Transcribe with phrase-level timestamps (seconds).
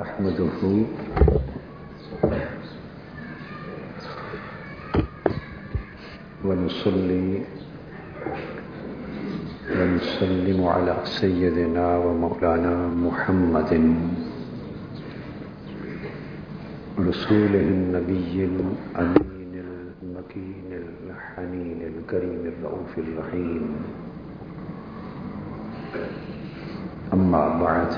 [0.00, 0.60] نحمده
[6.44, 7.28] ونصلي
[9.76, 12.74] ونسلم على سيدنا ومولانا
[13.06, 13.72] محمد
[17.08, 19.52] رسوله النبي الأمين
[20.00, 23.64] المكين الحنين الكريم الرؤوف الرحيم.
[27.12, 27.90] أما بعد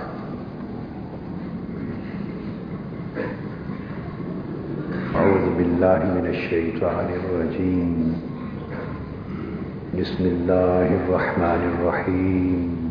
[5.62, 8.19] بالله من الشيطان الرجيم.
[9.95, 12.91] بسم الله الرحمن الرحيم.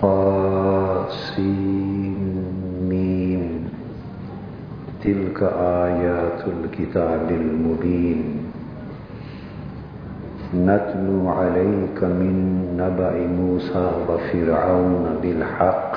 [0.00, 1.36] طاسين
[5.04, 5.38] تلك
[5.84, 8.20] آيات الكتاب المبين.
[10.56, 12.34] نتلو عليك من
[12.80, 15.92] نبأ موسى وفرعون بالحق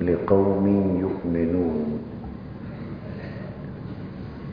[0.00, 0.66] لقوم
[1.04, 1.97] يؤمنون.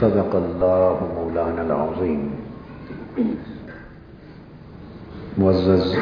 [0.00, 2.30] صدق الله مولانا العظيم.
[5.38, 5.94] معزز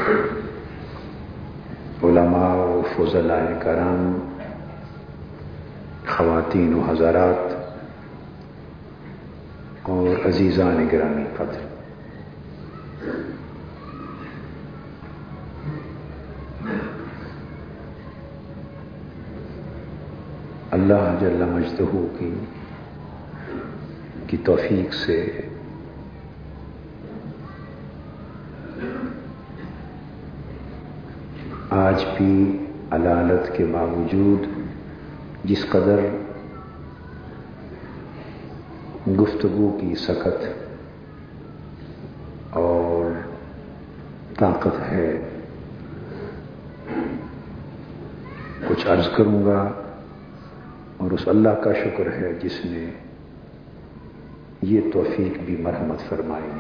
[2.03, 4.19] علماء و فضلاء کرام،
[6.09, 7.57] خواتین و حضرات
[9.83, 11.65] اور عزیزان گرامی قدر
[20.71, 22.35] اللہ جل مجدہ کی
[24.27, 25.41] کی توفیق سے۔
[31.71, 34.47] آج بھی علالت کے باوجود
[35.45, 36.01] جس قدر
[39.21, 40.47] گفتگو کی سخت
[42.51, 43.11] اور
[44.39, 45.29] طاقت ہے،
[48.69, 49.73] کچھ عرض کروں گا
[50.97, 52.91] اور اس اللہ کا شکر ہے جس نے
[54.67, 56.59] یہ توفیق بھی مرحمت فرمائی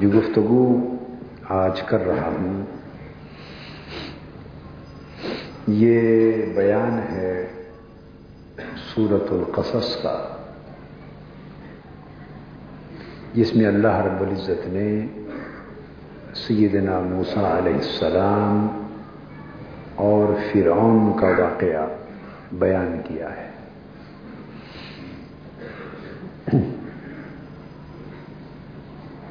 [0.00, 0.64] جو گفتگو
[1.54, 2.62] آج کر رہا ہوں،
[5.66, 7.34] یہ بیان ہے
[8.94, 10.16] سورت القصص کا،
[13.34, 14.88] جس میں اللہ رب العزت نے
[16.36, 18.66] سیدنا موسیٰ علیہ السلام
[19.94, 21.86] اور فرعون کا واقعہ
[22.52, 23.46] بیان کیا ہے۔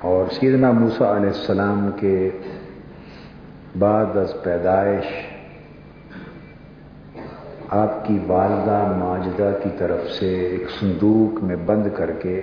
[0.01, 2.29] اور سیدنا موسیٰ علیہ السلام کے
[3.79, 5.05] بعد از پیدائش
[7.69, 12.41] آپ کی والدہ ماجدہ کی طرف سے ایک صندوق میں بند کر کے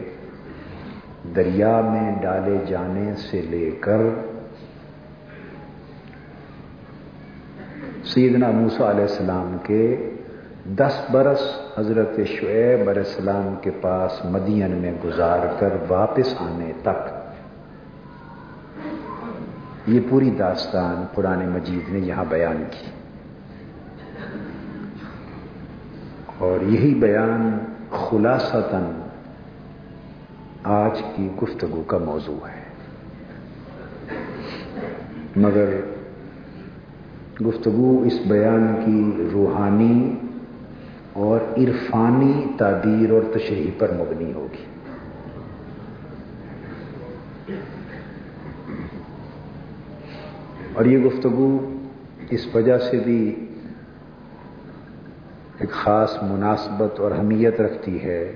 [1.37, 4.01] دریا میں ڈالے جانے سے لے کر
[8.15, 10.11] سیدنا موسیٰ علیہ السلام کے
[10.67, 11.41] دس برس
[11.79, 17.11] حضرت شعیب علیہ السلام کے پاس مدین میں گزار کر واپس آنے تک
[19.87, 22.87] یہ پوری داستان پرانے مجید نے یہاں بیان کی۔
[26.39, 27.59] اور یہی بیان
[27.91, 28.83] خلاصتاً
[30.63, 32.63] آج کی گفتگو کا موضوع ہے۔
[35.37, 35.69] مگر
[37.45, 40.17] گفتگو اس بیان کی روحانی
[41.13, 44.65] اور عرفانی تعبیر اور تشریح پر مبنی ہوگی۔
[50.75, 51.79] اور یہ گفتگو
[52.31, 53.47] اس وجہ سے بھی
[55.59, 58.33] ایک خاص مناسبت اور اہمیت رکھتی ہے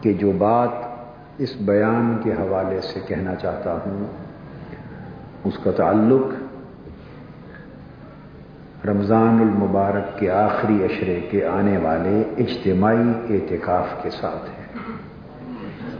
[0.00, 0.68] کہ جو بات
[1.38, 4.06] اس بیان کے حوالے سے کہنا چاہتا ہوں،
[5.44, 6.41] اس کا تعلق
[8.86, 14.92] رمضان المبارک کے آخری اشرے کے آنے والے اجتماعی اعتکاف کے ساتھ ہے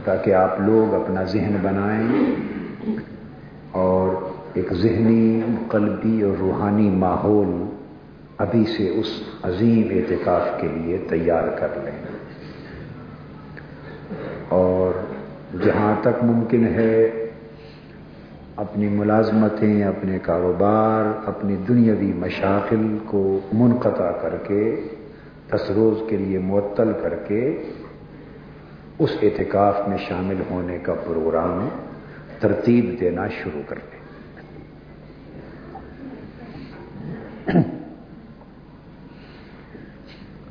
[0.03, 2.35] تاکہ آپ لوگ اپنا ذہن بنائیں
[3.71, 7.69] اور ایک ذہنی، قلبی اور روحانی ماحول
[8.37, 9.07] ابھی سے اس
[9.43, 12.05] عظیم اعتکاف کے لیے تیار کر لیں۔
[14.49, 14.91] اور
[15.63, 17.22] جہاں تک ممکن ہے
[18.63, 23.23] اپنی ملازمتیں، اپنے کاروبار، اپنی دنیاوی مشاغل کو
[23.53, 24.63] منقطع کر کے،
[25.49, 27.41] دس روز کے لیے معطل کر کے
[28.99, 31.67] اس اعتکاف میں شامل ہونے کا پروگرام
[32.39, 34.01] ترتیب دینا شروع کر دیں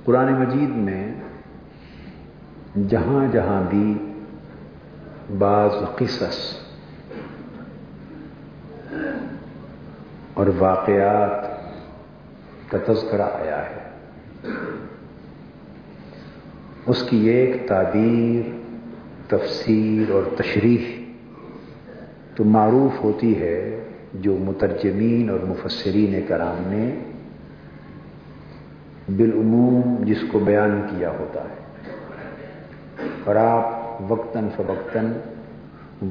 [0.04, 1.04] قرآن مجید میں
[2.88, 3.86] جہاں جہاں بھی
[5.38, 6.40] بعض قصص
[10.34, 11.44] اور واقعات
[12.70, 13.90] کا تذکرہ آیا ہے۔
[16.86, 18.50] اس کی ایک تعبیر،
[19.28, 21.02] تفسیر اور تشریح
[22.36, 23.84] تو معروف ہوتی ہے،
[24.14, 26.96] جو مترجمین اور مفسرین کرام نے
[29.16, 31.62] بالعموم جس کو بیان کیا ہوتا ہے۔
[33.24, 35.12] اور آپ وقتاً فوقتاً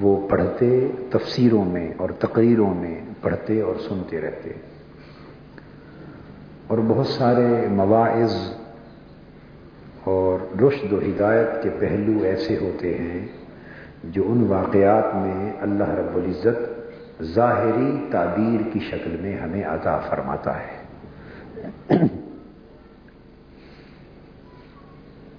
[0.02, 4.52] وہ پڑھتے تفسیروں میں اور تقریروں میں پڑھتے اور سنتے رہتے۔
[6.68, 8.34] اور بہت سارے مواعظ
[10.04, 13.28] اور رشد و ہدایت کے پہلو ایسے ہوتے ہیں
[14.04, 16.82] جو ان واقعات میں اللہ رب العزت
[17.24, 20.82] ظاہری تعبیر کی شکل میں ہمیں عطا فرماتا ہے۔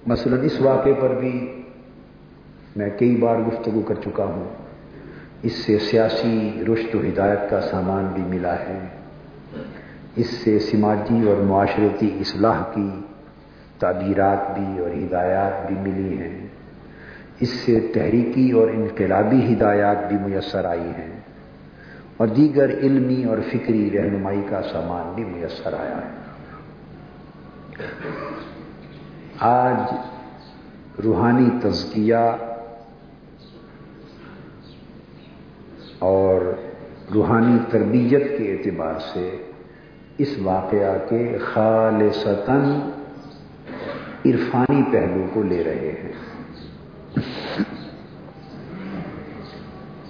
[0.07, 1.62] مثلا اس واقعے پر بھی
[2.75, 4.43] میں کئی بار گفتگو کر چکا ہوں۔
[5.41, 8.79] اس سے سیاسی رشت و ہدایت کا سامان بھی ملا ہے۔
[10.15, 12.89] اس سے سماجی اور معاشرتی اصلاح کی
[13.79, 16.47] تعبیرات بھی اور ہدایات بھی ملی ہیں۔
[17.39, 21.19] اس سے تحریکی اور انقلابی ہدایات بھی میسر آئی ہیں۔
[22.17, 26.23] اور دیگر علمی اور فکری رہنمائی کا سامان بھی میسر آیا ہے۔
[29.39, 29.93] آج
[31.03, 32.52] روحانی تزکیہ
[36.03, 36.41] اور
[37.13, 39.37] روحانی تربیت کے اعتبار سے
[40.17, 42.59] اس واقعہ کے خالصتاً
[44.25, 46.11] عرفانی پہلو کو لے رہے ہیں۔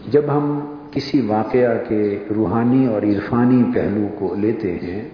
[0.08, 5.10] جب ہم کسی واقعہ کے روحانی اور عرفانی پہلو کو لیتے ہیں،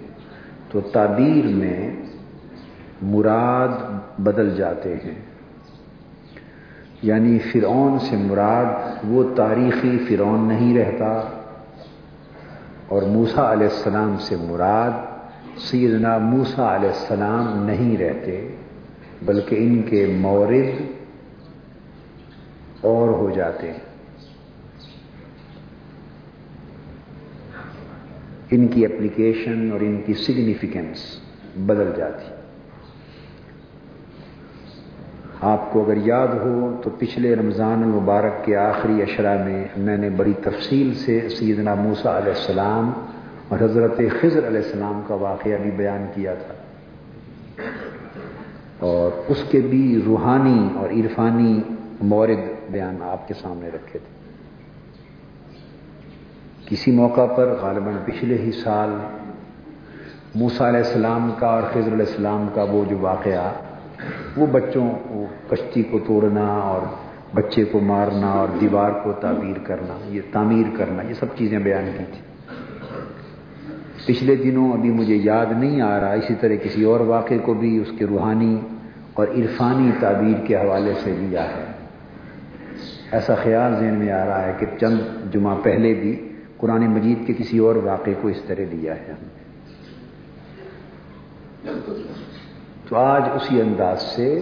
[0.72, 1.96] تو تعبیر میں
[3.02, 5.29] مراد بدل جاتے ہیں۔
[7.02, 8.66] یعنی فرعون سے مراد
[9.04, 11.22] وہ تاریخی فرعون نہیں رہتا۔
[12.88, 14.92] اور موسا علیہ السلام سے مراد
[15.58, 18.56] سیدنا موسا علیہ السلام نہیں رہتے،
[19.22, 20.82] بلکہ ان کے مورد
[22.82, 23.80] اور ہو جاتے ہیں۔
[28.52, 31.20] ان کی اپلیکیشن اور ان کی سگنیفیکینس
[31.56, 32.39] بدل جاتی۔
[35.42, 40.10] آپ کو اگر یاد ہو تو پچھلے رمضان المبارک کے آخری اشرا میں میں نے
[40.10, 42.92] بڑی تفصیل سے سیدنا موسا علیہ السلام
[43.48, 46.54] اور حضرت خضر علیہ السلام کا واقعہ بھی بیان کیا تھا۔
[48.80, 51.62] اور اس کے بھی روحانی اور عرفانی
[52.02, 54.20] مورد بیان آپ کے سامنے رکھے تھے۔
[56.66, 58.90] کسی موقع پر غالباً پچھلے ہی سال
[60.36, 63.52] موسا علیہ السلام کا اور خضر علیہ السلام کا وہ جو واقعہ
[64.40, 66.82] وہ بچوں کو کشتی کو توڑنا اور
[67.36, 71.92] بچے کو مارنا اور دیوار کو تعبیر کرنا، یہ تعمیر کرنا، یہ سب چیزیں بیان
[71.98, 72.22] کی تھی
[74.06, 77.78] پچھلے دنوں ابھی مجھے یاد نہیں آ رہا، اسی طرح کسی اور واقعے کو بھی
[77.78, 78.60] اس کے روحانی
[79.14, 81.66] اور عرفانی تعبیر کے حوالے سے لیا ہے۔
[83.12, 85.00] ایسا خیال ذہن میں آ رہا ہے کہ چند
[85.34, 89.14] جمعہ پہلے بھی قرآن مجید کے کسی اور واقعے کو اس طرح لیا ہے۔
[92.90, 94.40] تو آج اسی انداز سے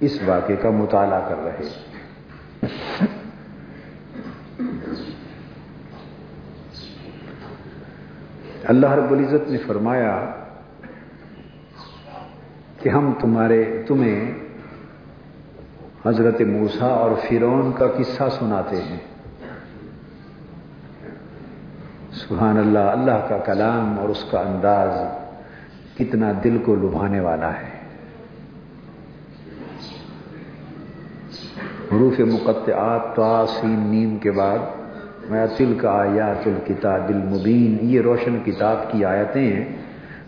[0.00, 1.64] اس واقعے کا مطالعہ کر رہے
[8.64, 10.24] اللہ رب العزت نے فرمایا
[12.82, 14.34] کہ ہم تمہارے، تمہیں
[16.06, 19.00] حضرت موسا اور فرون کا قصہ سناتے ہیں۔
[22.12, 25.23] سبحان اللہ اللہ کا کلام اور اس کا انداز۔
[25.98, 27.74] کتنا دل کو لبھانے والا ہے۔
[31.92, 34.58] حروف مقطعات سین، نیم کے بعد
[35.30, 39.64] میں تل کا آیات الکتاب المبین، یہ روشن کتاب کی آیتیں ہیں۔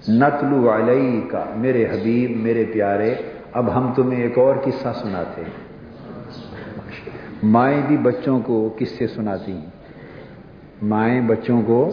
[0.08, 3.14] نتلو علیہ کا میرے حبیب، میرے پیارے،
[3.52, 5.66] اب ہم تمہیں ایک اور قصہ سناتے ہیں۔
[7.42, 9.66] مائیں بھی بچوں کو کس سے سناتی ہیں۔
[10.82, 11.90] مائیں بچوں کو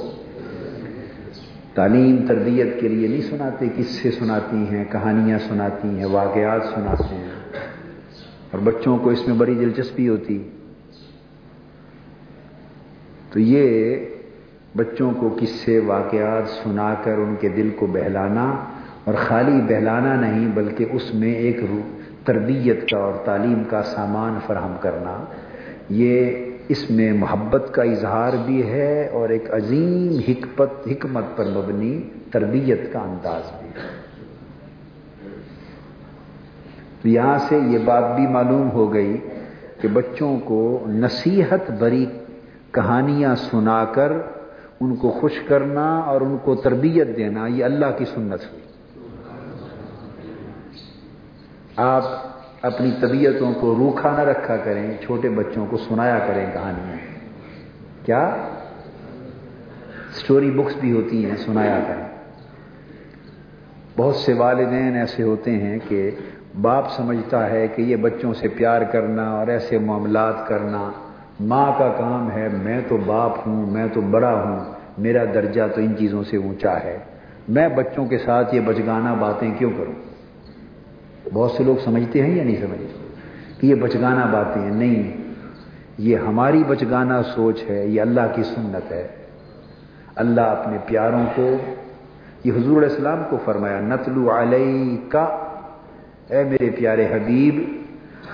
[1.74, 7.16] تعلیم تربیت کے لیے نہیں سناتے، کس سے سناتی ہیں، کہانیاں سناتی ہیں، واقعات سناتے
[7.16, 7.30] ہیں۔
[8.52, 10.50] اور بچوں کو اس میں بڑی دلچسپی ہوتی۔
[13.32, 13.96] تو یہ
[14.76, 18.56] بچوں کو قصے واقعات سنا کر ان کے دل کو بہلانا
[19.04, 21.58] اور خالی بہلانا نہیں، بلکہ اس میں ایک
[22.26, 25.26] تربیت کا اور تعلیم کا سامان فراہم کرنا،
[25.90, 26.32] یہ
[26.68, 32.02] اس میں محبت کا اظہار بھی ہے اور ایک عظیم حکمت حکمت پر مبنی
[32.32, 34.04] تربیت کا انداز بھی ہے۔
[37.02, 39.18] تو یہاں سے یہ بات بھی معلوم ہو گئی
[39.82, 42.06] کہ بچوں کو نصیحت بری
[42.72, 44.12] کہانیاں سنا کر
[44.80, 48.64] ان کو خوش کرنا اور ان کو تربیت دینا، یہ اللہ کی سنت ہوئی۔
[51.76, 52.04] آپ
[52.64, 56.98] اپنی طبیعتوں کو روکھا نہ رکھا کریں، چھوٹے بچوں کو سنایا کریں کہانیاں۔
[58.06, 58.36] کیا؟
[60.14, 62.04] سٹوری بکس بھی ہوتی ہیں، سنایا کریں۔
[63.98, 66.12] بہت سے والدین ایسے ہوتے ہیں کہ
[66.62, 70.92] باپ سمجھتا ہے کہ یہ بچوں سے پیار کرنا اور ایسے معاملات کرنا
[71.40, 74.60] ماں کا کام ہے، میں تو باپ ہوں، میں تو بڑا ہوں،
[74.98, 76.98] میرا درجہ تو ان چیزوں سے اونچا ہے۔
[77.48, 80.13] میں بچوں کے ساتھ یہ بچگانا باتیں کیوں کروں؟
[81.34, 83.08] بہت سے لوگ سمجھتے ہیں یا نہیں سمجھتے
[83.60, 85.18] کہ یہ بچگانا باتیں ہیں؟ نہیں
[85.98, 89.08] یہ ہماری بچگانا سوچ ہے، یہ اللہ کی سنت ہے۔
[90.16, 91.56] اللہ اپنے پیاروں کو،
[92.44, 95.24] یہ حضور علیہ السلام کو فرمایا، نتلو علیہ کا
[96.30, 97.82] اے میرے پیارے حبیب،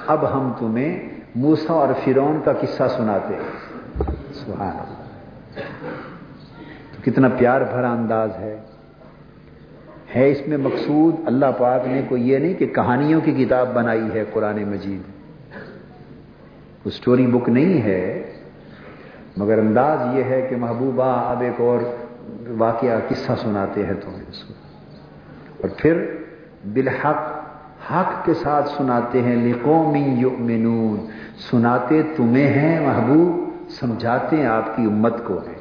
[0.08, 3.34] اب ہم تمہیں موسا اور فرون کا قصہ سناتے
[4.34, 5.06] سبحان
[6.92, 8.58] تو کتنا پیار بھرا انداز ہے۔
[10.16, 14.08] ہے اس میں مقصود اللہ پاک نے کوئی یہ نہیں کہ کہانیوں کی کتاب بنائی
[14.14, 15.02] ہے قرآن مجید۔
[16.84, 18.34] کوئی سٹوری بک نہیں ہے،
[19.38, 21.80] مگر انداز یہ ہے کہ محبوبہ اب ایک اور
[22.48, 24.54] واقعہ قصہ سناتے ہیں تمہیں اس کو۔
[25.62, 26.06] اور پھر
[26.74, 27.40] بالحق،
[27.92, 31.06] حق کے ساتھ سناتے ہیں لقومی یؤمنون۔
[31.52, 35.60] سناتے تمہیں ہیں محبوب، سمجھاتے ہیں آپ کی امت کو ہے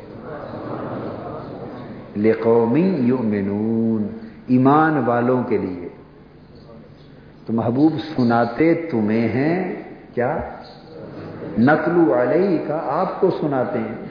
[2.16, 5.88] لقومی یؤمنون۔ ایمان والوں کے لیے۔
[7.46, 9.82] تو محبوب سناتے تمہیں ہیں،
[10.14, 10.38] کیا؟
[11.58, 14.08] نقل علیہ کا آپ کو سناتے ہیں۔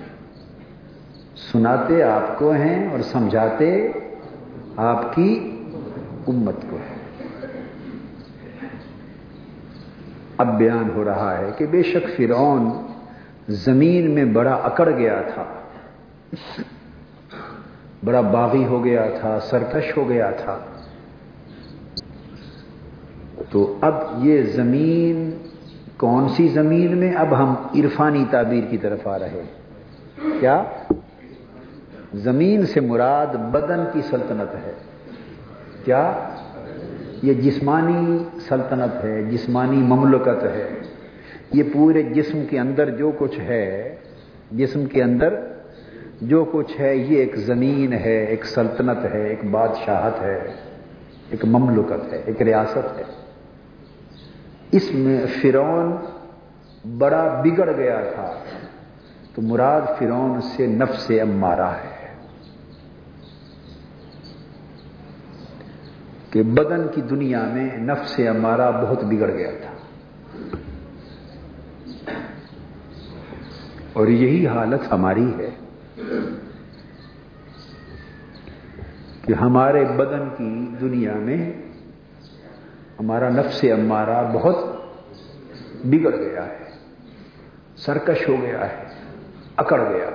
[1.52, 3.92] سناتے آپ کو ہیں اور سمجھاتے
[4.78, 5.62] آپ کی
[6.28, 6.98] امت کو ہے
[10.38, 12.72] اب بیان ہو رہا ہے کہ بے شک فرعون
[13.48, 15.44] زمین میں بڑا اکڑ گیا تھا۔
[18.06, 20.60] بڑا باغی ہو گیا تھا، سرکش ہو گیا تھا۔
[23.50, 25.38] تو اب یہ زمین،
[25.98, 29.44] کون سی زمین میں اب ہم عرفانی تعبیر کی طرف آ رہے
[30.40, 30.64] کیا؟
[32.14, 34.74] زمین سے مراد بدن کی سلطنت ہے۔
[35.86, 36.14] کیا؟
[37.24, 40.70] یہ جسمانی سلطنت ہے، جسمانی مملکت ہے۔
[41.54, 43.96] یہ پورے جسم کے اندر جو کچھ ہے،
[44.52, 45.34] جسم کے اندر
[46.22, 50.40] جو کچھ ہے یہ ایک زمین ہے، ایک سلطنت ہے، ایک بادشاہت ہے،
[51.30, 53.04] ایک مملکت ہے، ایک ریاست ہے۔
[54.72, 55.96] اس میں فرون
[56.98, 58.34] بڑا بگڑ گیا تھا۔
[59.36, 62.08] تو مراد فرون سے نفس امارا ہے۔
[66.32, 69.74] کہ بدن کی دنیا میں نفس امارا بہت بگڑ گیا تھا۔
[73.94, 75.67] اور یہی حالت ہماری ہے۔
[79.26, 80.50] کہ ہمارے بدن کی
[80.82, 81.38] دنیا میں
[83.00, 84.58] ہمارا نفس امارا بہت
[85.86, 86.70] بگڑ گیا ہے،
[87.78, 88.86] سرکش ہو گیا ہے،
[89.58, 90.10] اکڑ گیا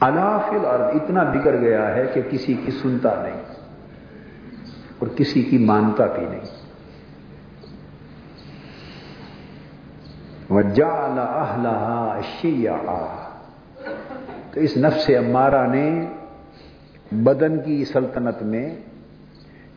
[0.00, 3.42] الافل اور اتنا بگڑ گیا ہے کہ کسی کی سنتا نہیں
[4.98, 6.55] اور کسی کی مانتا بھی نہیں۔
[10.50, 13.30] وجال اہلہا شیعہ۔
[14.50, 16.06] تو اس نفس امارہ نے
[17.12, 18.74] بدن کی سلطنت میں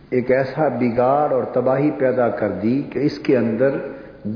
[0.10, 3.78] ایک ایسا بگاڑ اور تباہی پیدا کر دی کہ اس کے اندر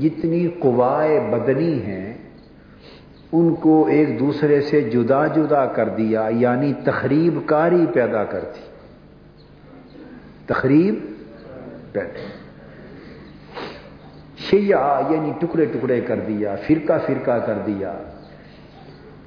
[0.00, 2.14] جتنی قوائے بدنی ہیں،
[3.32, 8.60] ان کو ایک دوسرے سے جدا جدا کر دیا یعنی تخریب کاری پیدا کر دی۔
[10.46, 10.94] تخریب
[11.92, 12.33] پیدا۔
[14.54, 17.92] شیعہ یعنی ٹکڑے ٹکڑے کر دیا، فرقہ فرقہ کر دیا۔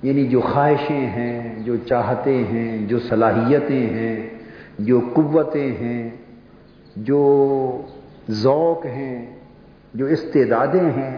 [0.04, 4.30] یعنی جو خواہشیں ہیں، جو چاہتے ہیں، جو صلاحیتیں ہیں،
[4.80, 6.10] جو قوتیں ہیں،
[6.96, 7.22] جو
[8.30, 9.40] ذوق ہیں،
[9.94, 11.18] جو استعدادیں ہیں،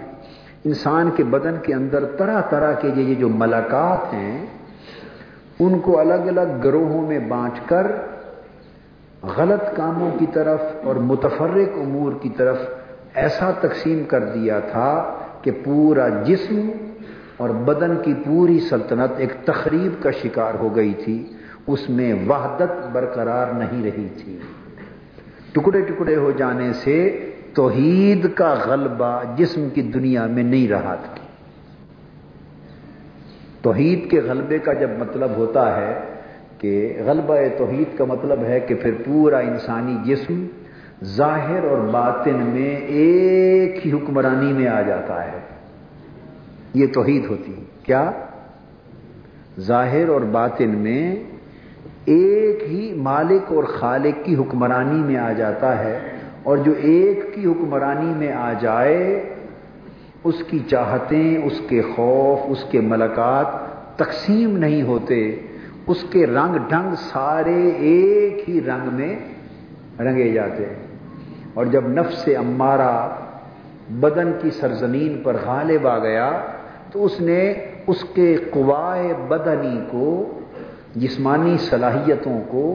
[0.65, 4.45] انسان کے بدن کے اندر طرح طرح کے یہ جو ملاقات ہیں،
[5.59, 7.87] ان کو الگ الگ گروہوں میں بانٹ کر
[9.37, 12.57] غلط کاموں کی طرف اور متفرق امور کی طرف
[13.19, 16.71] ایسا تقسیم کر دیا تھا کہ پورا جسم
[17.37, 21.29] اور بدن کی پوری سلطنت ایک تقریب کا شکار ہو گئی تھی۔
[21.67, 24.39] اس میں وحدت برقرار نہیں رہی تھی۔
[25.51, 31.15] ٹکڑے ٹکڑے ہو جانے سے توحید کا غلبہ جسم کی دنیا میں نہیں رہا تھا۔
[33.61, 35.99] توحید کے غلبے کا جب مطلب ہوتا ہے
[36.57, 40.45] کہ غلبہ توحید کا مطلب ہے کہ پھر پورا انسانی جسم
[41.03, 45.39] ظاہر اور باطن میں ایک ہی حکمرانی میں آ جاتا ہے۔
[46.73, 47.53] یہ توحید ہوتی
[47.83, 48.11] کیا؟
[49.59, 51.15] ظاہر اور باطن میں
[52.05, 55.99] ایک ہی مالک اور خالق کی حکمرانی میں آ جاتا ہے
[56.43, 59.29] اور جو ایک کی حکمرانی میں آ جائے،
[60.23, 63.45] اس کی چاہتیں، اس کے خوف، اس کے ملکات
[63.97, 65.35] تقسیم نہیں ہوتے۔
[65.87, 69.15] اس کے رنگ ڈھنگ سارے ایک ہی رنگ میں
[69.99, 70.88] رنگے جاتے ہیں۔
[71.59, 72.93] اور جب نفس امارہ
[74.01, 76.29] بدن کی سرزمین پر غالب آ گیا،
[76.91, 77.41] تو اس نے
[77.87, 80.09] اس کے قوائے بدنی کو،
[80.95, 82.65] جسمانی صلاحیتوں کو،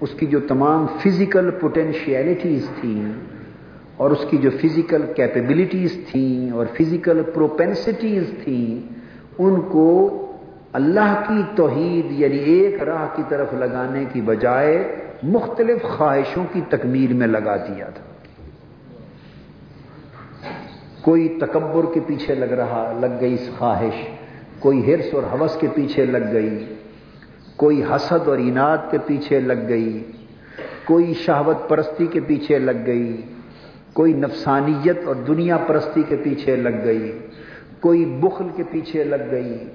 [0.00, 3.12] اس کی جو تمام فزیکل پوٹینشیلٹیز تھیں
[3.96, 8.88] اور اس کی جو فزیکل کیپیبلٹیز تھیں اور فزیکل پروپینسٹیز تھیں،
[9.38, 9.90] ان کو
[10.72, 14.76] اللہ کی توحید یعنی ایک راہ کی طرف لگانے کی بجائے
[15.22, 18.02] مختلف خواہشوں کی تکمیل میں لگا دیا تھا۔
[21.02, 24.08] کوئی تکبر کے پیچھے لگ رہا، لگ گئی خواہش۔
[24.58, 26.74] کوئی ہرس اور حوث کے پیچھے لگ گئی۔
[27.56, 30.12] کوئی حسد اور انعد کے پیچھے لگ گئی۔
[30.84, 33.22] کوئی شہوت پرستی کے پیچھے لگ گئی۔
[33.92, 37.18] کوئی نفسانیت اور دنیا پرستی کے پیچھے لگ گئی۔
[37.80, 39.68] کوئی بخل کے پیچھے لگ گئی۔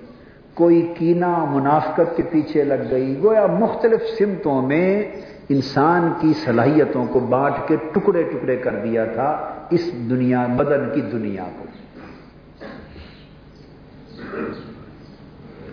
[0.54, 5.12] کوئی کینا منافقت کے پیچھے لگ گئی۔ گویا مختلف سمتوں میں
[5.50, 11.02] انسان کی صلاحیتوں کو بانٹ کے ٹکڑے ٹکڑے کر دیا تھا اس دنیا، بدن کی
[11.02, 11.66] دنیا کو۔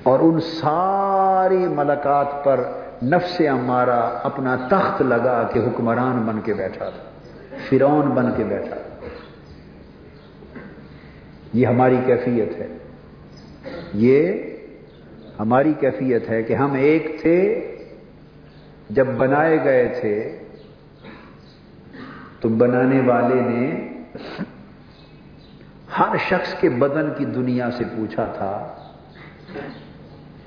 [0.03, 2.61] اور ان ساری ملکات پر
[3.03, 7.03] نفس ہمارا اپنا تخت لگا کے حکمران بن کے بیٹھا تھا
[7.69, 9.07] فرون بن کے بیٹھا تھا۔
[11.53, 12.79] یہ ہماری کیفیت ہے۔
[13.95, 14.33] یہ
[15.39, 17.69] ہماری کیفیت ہے کہ ہم ایک تھے
[18.95, 20.39] جب بنائے گئے تھے،
[22.41, 23.65] تو بنانے والے نے
[25.99, 28.53] ہر شخص کے بدن کی دنیا سے پوچھا تھا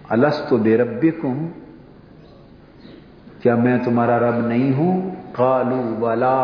[0.10, 1.06] الس تو بے رب
[3.42, 6.38] کیا میں تمہارا رب نہیں ہوں؟ کالو والا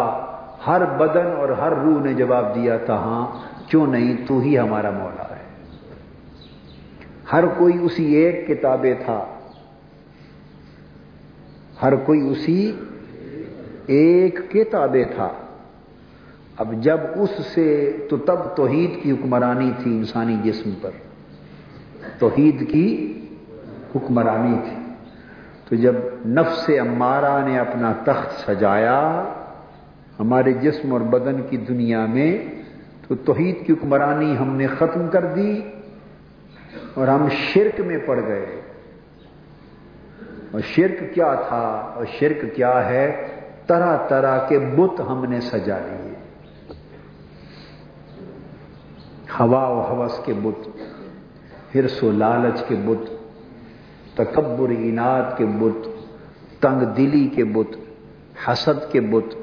[0.67, 3.25] ہر بدن اور ہر روح نے جواب دیا تھا ہاں
[3.67, 5.43] کیوں نہیں؟ تو ہی ہمارا مولا ہے.
[7.33, 9.23] ہر کوئی اسی ایک کتابیں تھا
[11.81, 12.71] ہر کوئی اسی
[13.85, 15.29] ایک کتابیں تھا۔
[16.57, 20.89] اب جب اس سے تو تب توحید کی حکمرانی تھی انسانی جسم پر۔
[22.19, 23.19] توحید کی
[23.95, 24.93] حکمرانی تھی۔
[25.69, 29.23] تو جب نفس امارہ نے اپنا تخت سجایا
[30.19, 32.37] ہمارے جسم اور بدن کی دنیا میں،
[33.07, 35.61] تو توحید کی حکمرانی ہم نے ختم کر دی
[36.93, 38.60] اور ہم شرک میں پڑ گئے۔
[40.51, 43.27] اور شرک کیا تھا اور شرک کیا ہے؟
[43.67, 46.13] طرح طرح کے بت ہم نے سجا لیے۔
[49.39, 50.67] ہوا و حوث کے بت،
[51.75, 53.11] ہرس و لالچ کے بت،
[54.17, 55.87] تکبر انعد کے بت،
[56.61, 57.77] تنگ دلی کے بت،
[58.47, 59.35] حسد کے بت،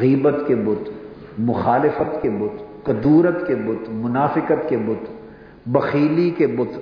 [0.00, 0.90] غیبت کے بت،
[1.38, 5.10] مخالفت کے بت کدورت کے بت، منافقت کے بت،
[5.66, 6.78] بخیلی کے بت۔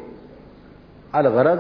[1.13, 1.59] الغرض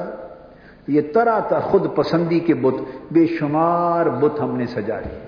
[0.88, 2.74] یہ طرح طرح خود پسندی کے بت،
[3.12, 5.26] بے شمار بت ہم نے سجا لیے۔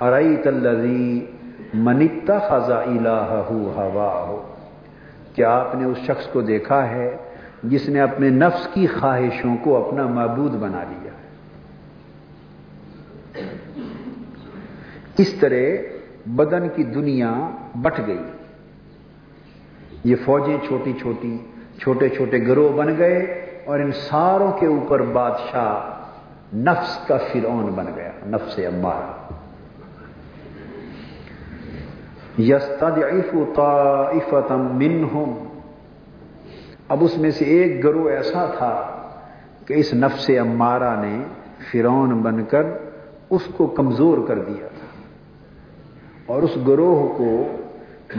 [0.00, 1.26] ارائی تلزی
[1.74, 4.54] منتا خزا الہ ہوا ہو
[5.34, 7.16] کیا آپ نے اس شخص کو دیکھا ہے
[7.62, 11.12] جس نے اپنے نفس کی خواہشوں کو اپنا معبود بنا لیا
[15.18, 15.64] اس طرح
[16.26, 18.22] بدن کی دنیا بٹ گئی۔
[20.04, 21.38] یہ فوجیں چھوٹی چھوٹی،
[21.78, 26.02] چھوٹے چھوٹے گروہ بن گئے۔ اور ان ساروں کے اوپر بادشاہ
[26.56, 29.34] نفس کا فرعون بن گیا، نفس امارا
[32.38, 35.58] یستدعف طائفتم منہم۔
[36.88, 39.02] اب اس میں سے ایک گروہ ایسا تھا
[39.66, 41.24] کہ اس نفس امارہ نے
[41.72, 42.62] فرعون بن کر
[43.30, 44.86] اس کو کمزور کر دیا تھا۔
[46.26, 47.56] اور اس گروہ کو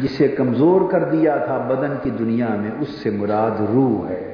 [0.02, 4.29] جسے کمزور کر دیا تھا بدن کی دنیا میں، اس سے مراد روح ہے۔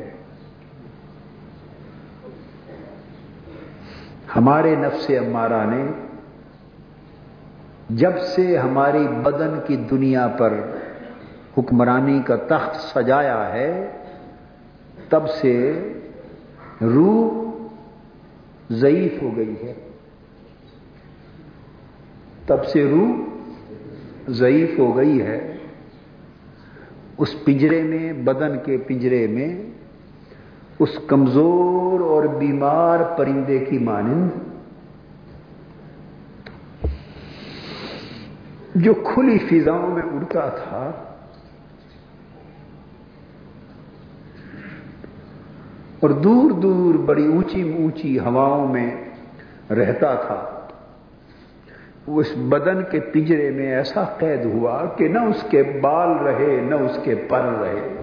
[4.36, 5.86] ہمارے نفس امارہ نے
[7.90, 10.54] جب سے ہماری بدن کی دنیا پر
[11.58, 13.92] حکمرانی کا تخت سجایا ہے،
[15.10, 15.74] تب سے
[16.82, 17.52] روح
[18.70, 19.74] ضعیف ہو گئی ہے۔
[22.46, 23.16] تب سے روح
[24.30, 25.58] ضعیف ہو گئی ہے۔
[27.18, 29.65] اس پنجرے میں، بدن کے پنجرے میں
[30.80, 34.30] اس کمزور اور بیمار پرندے کی مانند
[38.76, 40.92] جو کھلی فضاؤں میں اڑتا تھا۔
[46.00, 48.96] اور دور دور بڑی اونچی اونچی ہواؤں میں
[49.70, 50.68] رہتا تھا۔
[52.08, 56.62] وہ اس بدن کے پنجرے میں ایسا قید ہوا کہ نہ اس کے بال رہے،
[56.62, 57.95] نہ اس کے پر رہے۔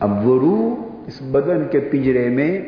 [0.00, 2.62] اب وہ روح اس بدن کے پنجرے میں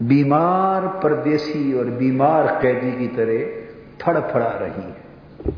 [0.00, 3.60] بیمار پردیسی اور بیمار قیدی کی طرح
[3.98, 5.50] تھڑ پھڑا رہی ہے،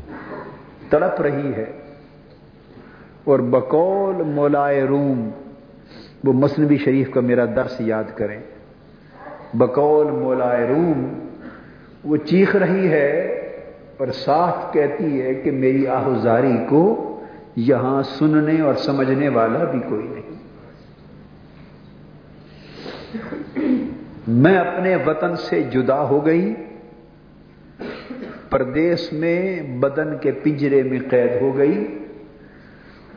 [0.89, 1.65] تڑپ رہی ہے۔
[3.23, 5.29] اور بقول مولائے روم،
[6.23, 8.39] وہ مصنوی شریف کا میرا درس یاد کریں۔
[9.53, 11.13] بقول مولائے روم،
[12.05, 13.19] وہ چیخ رہی ہے
[13.97, 17.11] اور صاف کہتی ہے کہ میری آہوزاری کو
[17.55, 20.35] یہاں سننے اور سمجھنے والا بھی کوئی نہیں۔
[24.27, 26.53] میں اپنے وطن سے جدا ہو گئی۔
[28.49, 31.97] پردیس میں بدن کے پنجرے میں قید ہو گئی۔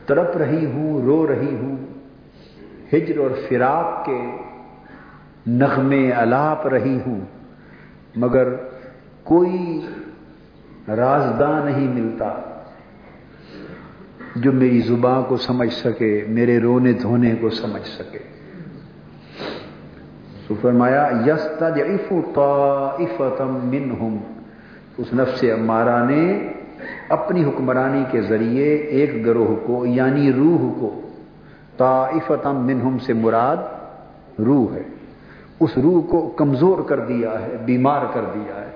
[0.05, 1.77] تڑپ رہی ہوں، رو رہی ہوں۔
[2.93, 4.21] ہجر اور فراق کے
[5.47, 7.21] نغمے الاپ رہی ہوں۔
[8.15, 8.47] مگر
[9.23, 9.87] کوئی
[10.87, 12.58] رازداں نہیں ملتا۔
[14.35, 18.19] جو میری زباں کو سمجھ سکے، میرے رونے دھونے کو سمجھ سکے۔
[20.47, 24.17] تو فرمایا، یستضعف طائفه منهم
[24.97, 26.49] اس نفس امارہ نے
[27.09, 31.01] اپنی حکمرانی کے ذریعے ایک گروہ کو یعنی روح کو
[31.77, 33.57] طائفه منهم سے مراد
[34.39, 34.83] روح ہے۔
[35.59, 38.71] اس روح کو کمزور کر دیا ہے، بیمار کر دیا ہے۔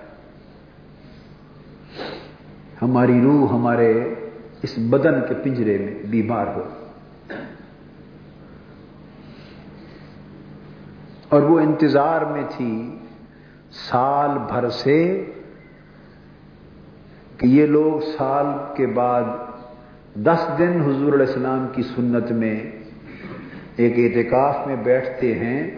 [2.82, 4.16] ہماری روح ہمارے
[4.64, 6.64] اس بدن کے پنجرے میں بیمار ہو۔
[11.30, 12.98] اور وہ انتظار میں تھی
[13.72, 15.26] سال بھر سے
[17.38, 18.46] کہ یہ لوگ سال
[18.78, 19.24] کے بعد
[20.16, 22.60] دس دن حضور علیہ السلام کی سنت میں
[23.76, 25.72] ایک اعتکاف میں بیٹھتے ہیں۔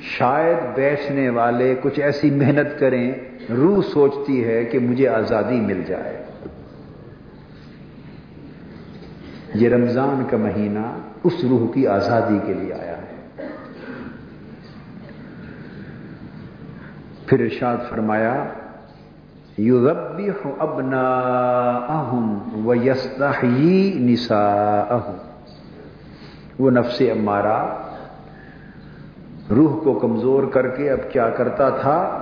[0.00, 3.12] شاید بیٹھنے والے کچھ ایسی محنت کریں،
[3.56, 6.24] روح سوچتی ہے کہ مجھے آزادی مل جائے۔
[9.54, 10.86] یہ رمضان کا مہینہ
[11.24, 13.12] اس روح کی آزادی کے لیے آیا ہے۔
[17.26, 18.44] پھر ارشاد فرمایا
[19.58, 25.16] یذبح ابناءہم ویستحیی نساءہم۔
[26.58, 27.78] وہ نفس امارہ
[29.50, 32.18] روح کو کمزور کر کے اب کیا کرتا تھا؟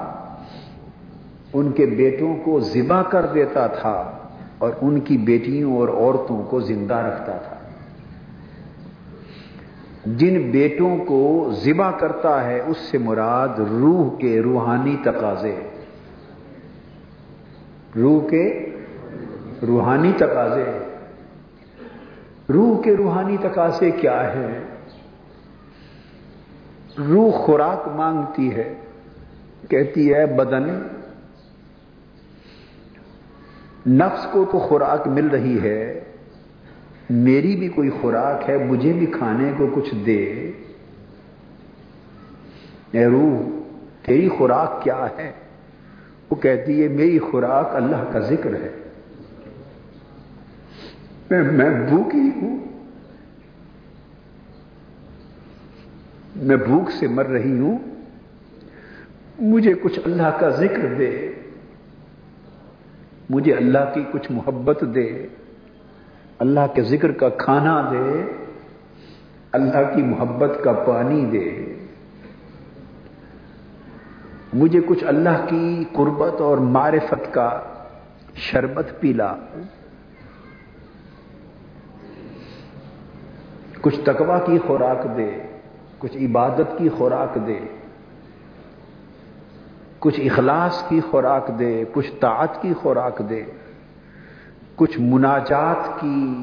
[1.52, 4.19] ان کے بیٹوں کو ذبح کر دیتا تھا۔
[4.60, 7.56] اور ان کی بیٹیوں اور عورتوں کو زندہ رکھتا تھا۔
[10.06, 15.56] جن بیٹوں کو ذبح کرتا ہے، اس سے مراد روح کے روحانی تقاضے
[17.96, 18.44] روح کے
[19.62, 20.78] روحانی تقاضے
[22.48, 24.64] روح کے روحانی تقاضے کیا ہے
[26.98, 28.74] روح خوراک مانگتی ہے،
[29.68, 30.68] کہتی ہے، بدن
[33.86, 36.00] نفس کو تو خوراک مل رہی ہے،
[37.10, 40.52] میری بھی کوئی خوراک ہے، مجھے بھی کھانے کو کچھ دے۔
[42.90, 43.40] اے روح،
[44.06, 45.32] تیری خوراک کیا ہے؟
[46.30, 48.70] وہ کہتی ہے، میری خوراک اللہ کا ذکر ہے۔
[51.30, 52.58] میں بھوکی ہوں۔
[56.36, 57.78] میں بھوک سے مر رہی ہوں۔
[59.38, 61.29] مجھے کچھ اللہ کا ذکر دے۔
[63.30, 65.26] مجھے اللہ کی کچھ محبت دے،
[66.38, 68.22] اللہ کے ذکر کا کھانا دے،
[69.52, 71.74] اللہ کی محبت کا پانی دے۔
[74.52, 77.60] مجھے کچھ اللہ کی قربت اور معرفت کا
[78.34, 79.34] شربت پیلا
[83.80, 85.30] کچھ تقوی کی خوراک دے،
[85.98, 87.58] کچھ عبادت کی خوراک دے۔
[90.00, 93.42] کچھ اخلاص کی خوراک دے، کچھ طاعت کی خوراک دے،
[94.76, 96.42] کچھ مناجات کی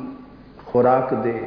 [0.65, 1.38] خوراک دے،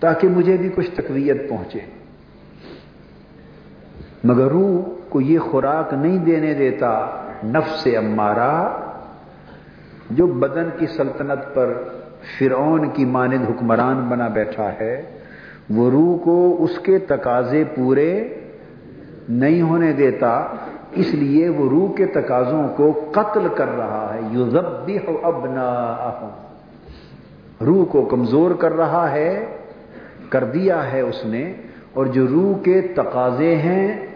[0.00, 1.80] تاکہ مجھے بھی کچھ تقویت پہنچے۔
[4.24, 6.90] مگر روح کو یہ خوراک نہیں دینے دیتا
[7.44, 8.54] نفس امارہ،
[10.10, 11.72] جو بدن کی سلطنت پر
[12.38, 15.02] فرعون کی مانند حکمران بنا بیٹھا ہے،
[15.70, 18.12] وہ روح کو اس کے تقاضے پورے
[19.28, 20.46] نہیں ہونے دیتا،
[20.92, 24.44] اس لیے وہ روح کے تقاضوں کو قتل کر رہا ہے۔ یو
[25.22, 25.92] ابنا
[27.64, 29.46] روح کو کمزور کر رہا ہے،
[30.28, 31.52] کر دیا ہے اس نے۔
[31.94, 34.06] اور جو روح کے تقاضے ہیں،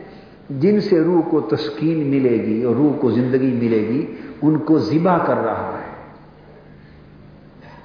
[0.50, 4.78] جن سے روح کو تسکین ملے گی اور روح کو زندگی ملے گی، ان کو
[4.78, 5.96] ذبح کر رہا ہے۔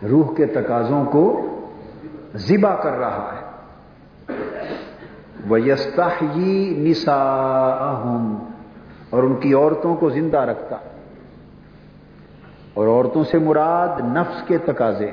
[0.07, 1.47] روح کے تقاضوں کو
[2.35, 3.40] ذبح کر رہا ہے۔
[5.47, 6.93] وہ یستاحی
[9.09, 10.75] اور ان کی عورتوں کو زندہ رکھتا۔
[12.73, 15.11] اور عورتوں سے مراد نفس کے تقاضے۔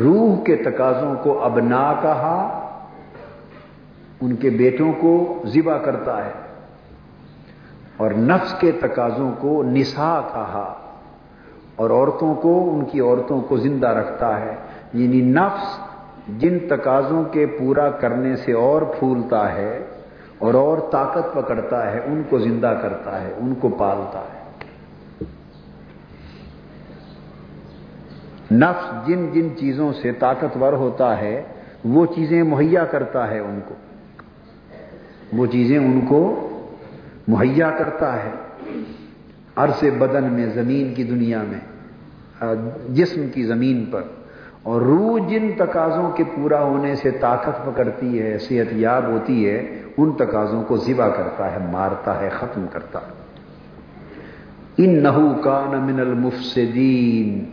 [0.00, 2.56] روح کے تقاضوں کو ابنا کہا،
[4.20, 6.32] ان کے بیٹوں کو ذبح کرتا ہے۔
[7.96, 10.74] اور نفس کے تقاضوں کو نسا کہا۔
[11.76, 14.56] اور عورتوں کو، ان کی عورتوں کو زندہ رکھتا ہے۔
[14.92, 15.89] یعنی نفس
[16.38, 19.84] جن تقاضوں کے پورا کرنے سے اور پھولتا ہے
[20.38, 24.40] اور اور طاقت پکڑتا ہے، ان کو زندہ کرتا ہے، ان کو پالتا ہے۔
[28.54, 31.42] نفس جن جن چیزوں سے طاقتور ہوتا ہے،
[31.84, 33.74] وہ چیزیں مہیا کرتا ہے ان کو۔
[35.32, 36.48] وہ چیزیں ان کو
[37.28, 38.30] مہیا کرتا ہے۔
[39.56, 41.60] عرص بدن میں، زمین کی دنیا میں،
[42.88, 44.02] جسم کی زمین پر۔
[44.62, 49.82] اور روح جن تقاضوں کے پورا ہونے سے طاقت پکڑتی ہے، صحت یاب ہوتی ہے،
[49.96, 52.98] ان تقاضوں کو ذبح کرتا ہے، مارتا ہے، ختم کرتا
[54.78, 57.44] ان نحو کا من المفسدین۔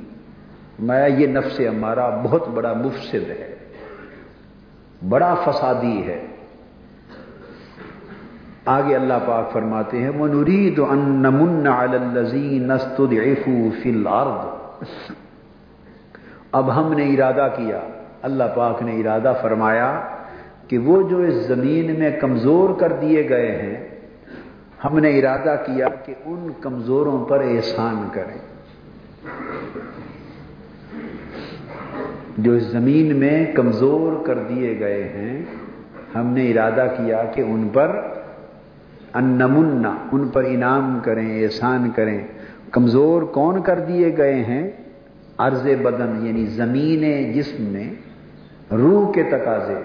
[0.79, 3.55] میں یہ نفس ہمارا بہت بڑا مفسد ہے،
[5.09, 6.25] بڑا فسادی ہے۔
[8.65, 11.21] آگے اللہ پاک فرماتے ہیں وہ نرید ان
[13.83, 14.07] فل
[16.57, 17.79] اب ہم نے ارادہ کیا،
[18.21, 20.01] اللہ پاک نے ارادہ فرمایا
[20.67, 23.87] کہ وہ جو اس زمین میں کمزور کر دیے گئے ہیں،
[24.85, 28.37] ہم نے ارادہ کیا کہ ان کمزوروں پر احسان کریں۔
[32.37, 35.45] جو اس زمین میں کمزور کر دیے گئے ہیں،
[36.15, 38.01] ہم نے ارادہ کیا کہ ان پر
[39.13, 42.27] انمنا، ان پر انعام کریں، احسان کریں۔
[42.71, 44.69] کمزور کون کر دیے گئے ہیں؟
[45.37, 47.93] عرض بدن یعنی زمین جسم میں
[48.71, 49.75] روح کے تقاضے۔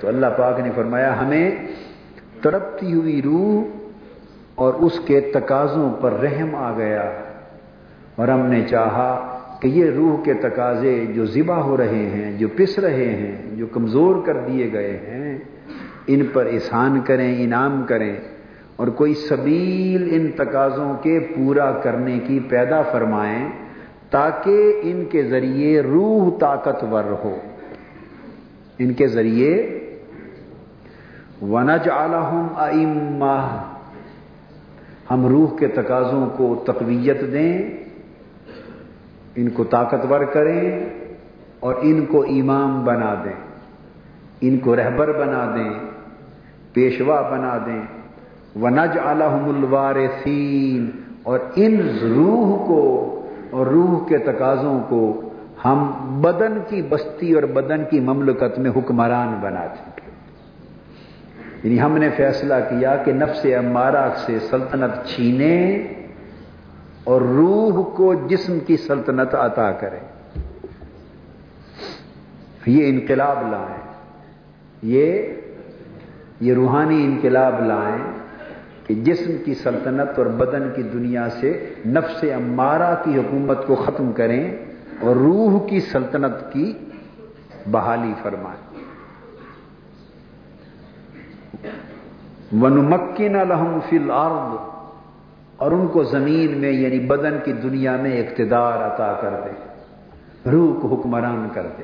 [0.00, 1.50] تو اللہ پاک نے فرمایا، ہمیں
[2.42, 3.64] تڑپتی ہوئی روح
[4.54, 7.12] اور اس کے تقاضوں پر رحم آ گیا۔
[8.16, 12.48] اور ہم نے چاہا کہ یہ روح کے تقاضے جو ذبح ہو رہے ہیں، جو
[12.56, 15.38] پس رہے ہیں، جو کمزور کر دیے گئے ہیں،
[16.06, 18.16] ان پر احسان کریں، انعام کریں۔
[18.76, 23.48] اور کوئی سبیل ان تقاضوں کے پورا کرنے کی پیدا فرمائیں۔
[24.12, 27.36] تاکہ ان کے ذریعے روح طاقتور ہو۔
[28.78, 29.78] ان کے ذریعے
[31.42, 33.24] ونج عالم
[35.10, 37.58] ہم روح کے تقاضوں کو تقویت دیں،
[39.36, 40.80] ان کو طاقتور کریں
[41.60, 43.40] اور ان کو امام بنا دیں،
[44.40, 45.70] ان کو رہبر بنا دیں،
[46.72, 47.82] پیشوا بنا دیں۔
[48.60, 49.96] ونج الحم الوار
[51.22, 53.08] اور ان روح کو
[53.52, 55.28] اور روح کے تقاضوں کو
[55.64, 59.66] ہم بدن کی بستی اور بدن کی مملکت میں حکمران بنا
[61.62, 65.76] یعنی ہم نے فیصلہ کیا کہ نفس امارہ سے سلطنت چھینے
[67.04, 69.98] اور روح کو جسم کی سلطنت عطا کرے۔
[72.66, 73.92] یہ انقلاب لائیں۔
[74.82, 75.22] یہ
[76.40, 78.21] یہ روحانی انقلاب لائیں۔
[78.86, 84.12] کہ جسم کی سلطنت اور بدن کی دنیا سے نفس امارہ کی حکومت کو ختم
[84.12, 84.56] کریں
[85.00, 86.72] اور روح کی سلطنت کی
[87.66, 88.72] بحالی فرمائیں۔
[92.62, 94.56] ونمکن الحم فی الارض
[95.56, 100.80] اور ان کو زمین میں یعنی بدن کی دنیا میں اقتدار عطا کر دے روح
[100.80, 101.82] کو حکمران کر دے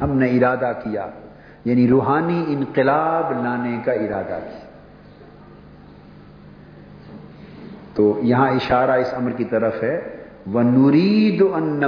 [0.00, 1.06] ہم نے ارادہ کیا
[1.64, 4.69] یعنی روحانی انقلاب لانے کا ارادہ کیا۔
[8.00, 11.84] تو یہاں اشارہ اس امر کی طرف ہے وہ نورید ان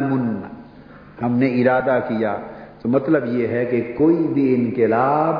[1.22, 2.37] ہم نے ارادہ کیا۔
[2.83, 5.35] تو مطلب یہ ہے کہ کوئی بھی انقلاب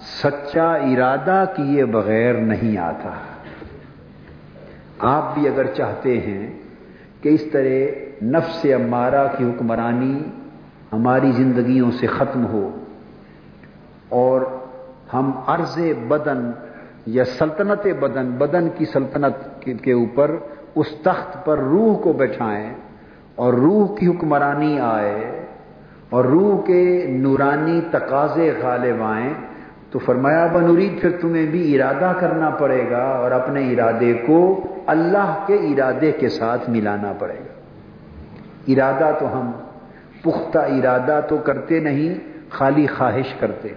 [0.00, 3.10] سچا ارادہ کیے بغیر نہیں آتا۔
[4.98, 6.58] آپ بھی اگر چاہتے ہیں
[7.22, 7.78] کہ اس طرح
[8.24, 10.22] نفس امارہ کی حکمرانی
[10.92, 12.84] ہماری زندگیوں سے ختم ہو
[14.08, 14.40] اور
[15.12, 15.78] ہم عرض
[16.08, 16.50] بدن
[17.06, 20.30] یا سلطنت بدن بدن کی سلطنت کے اوپر
[20.74, 22.74] اس تخت پر روح کو بچھائیں
[23.34, 25.46] اور روح کی حکمرانی آئے
[26.10, 29.34] اور روح کے نورانی تقاضے غالب آئیں
[29.90, 35.44] تو فرمایا بنورید پھر تمہیں بھی ارادہ کرنا پڑے گا اور اپنے ارادے کو اللہ
[35.46, 37.60] کے ارادے کے ساتھ ملانا پڑے گا۔
[38.68, 39.50] ارادہ تو ہم،
[40.22, 42.14] پختہ ارادہ تو کرتے نہیں،
[42.50, 43.68] خالی خواہش کرتے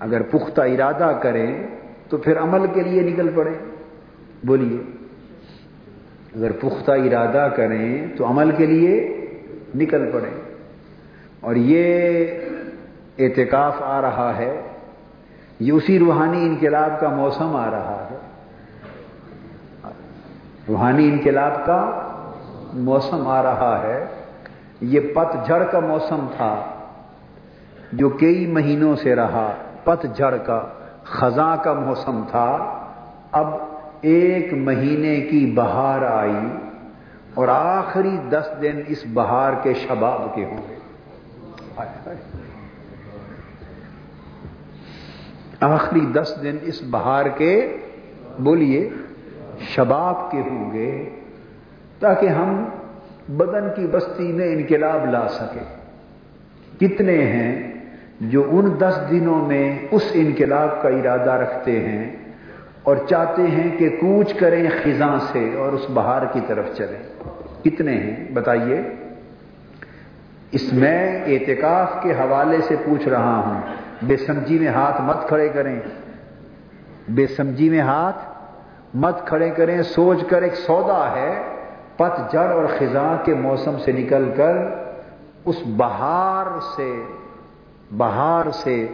[0.00, 1.66] اگر پختہ ارادہ کریں
[2.08, 3.50] تو پھر عمل کے لیے نکل پڑے۔
[4.46, 4.80] بولیے،
[6.36, 8.92] اگر پختہ ارادہ کریں تو عمل کے لیے
[9.74, 10.30] نکل پڑے
[11.40, 12.24] اور یہ
[13.18, 14.62] اعتکاف آ رہا ہے،
[15.60, 18.16] یہ اسی روحانی انقلاب کا موسم آ رہا ہے۔
[20.68, 21.80] روحانی انقلاب کا
[22.74, 24.04] موسم آ رہا ہے،
[24.80, 26.54] یہ پت جھڑ کا موسم تھا،
[27.92, 29.52] جو کئی مہینوں سے رہا۔
[29.84, 30.60] پت جھڑ کا،
[31.04, 32.48] خزاں کا موسم تھا،
[33.32, 33.46] اب
[34.06, 36.46] ایک مہینے کی بہار آئی
[37.34, 40.74] اور آخری دس دن اس بہار کے شباب کے ہوں گے۔
[45.60, 47.76] آخری دس دن اس بہار کے
[48.38, 48.88] بولیے
[49.68, 50.90] شباب کے ہوں گے
[51.98, 52.64] تاکہ ہم
[53.28, 55.64] بدن کی بستی میں انقلاب لا سکیں۔
[56.80, 57.72] کتنے ہیں
[58.20, 62.25] جو ان دس دنوں میں اس انقلاب کا ارادہ رکھتے ہیں
[62.86, 67.02] اور چاہتے ہیں کہ کوچ کریں خزاں سے اور اس بہار کی طرف چلیں۔
[67.64, 68.82] کتنے ہیں؟ بتائیے۔
[70.52, 73.60] اس میں اعتکاف کے حوالے سے پوچھ رہا ہوں۔
[74.02, 75.80] بے سمجھی میں ہاتھ مت کھڑے کریں۔
[77.08, 78.18] بے سمجھی میں ہاتھ
[78.94, 81.42] مت کھڑے کریں۔ سوچ کر ایک سودا ہے۔
[81.96, 84.56] پت جڑ اور خزاں کے موسم سے نکل کر
[85.44, 86.46] اس بہار
[86.76, 87.02] سے
[87.96, 88.86] بہار سے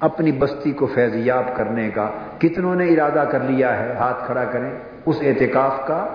[0.00, 4.70] اپنی بستی کو فیضیاب کرنے کا کتنوں نے ارادہ کر لیا ہے، ہاتھ کھڑا کریں۔
[5.06, 6.06] اس اعتکاف کا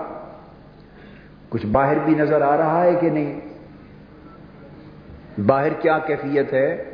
[1.48, 3.40] کچھ باہر بھی نظر آ رہا ہے کہ نہیں؟
[5.40, 6.84] باہر کیا کیفیت ہے؟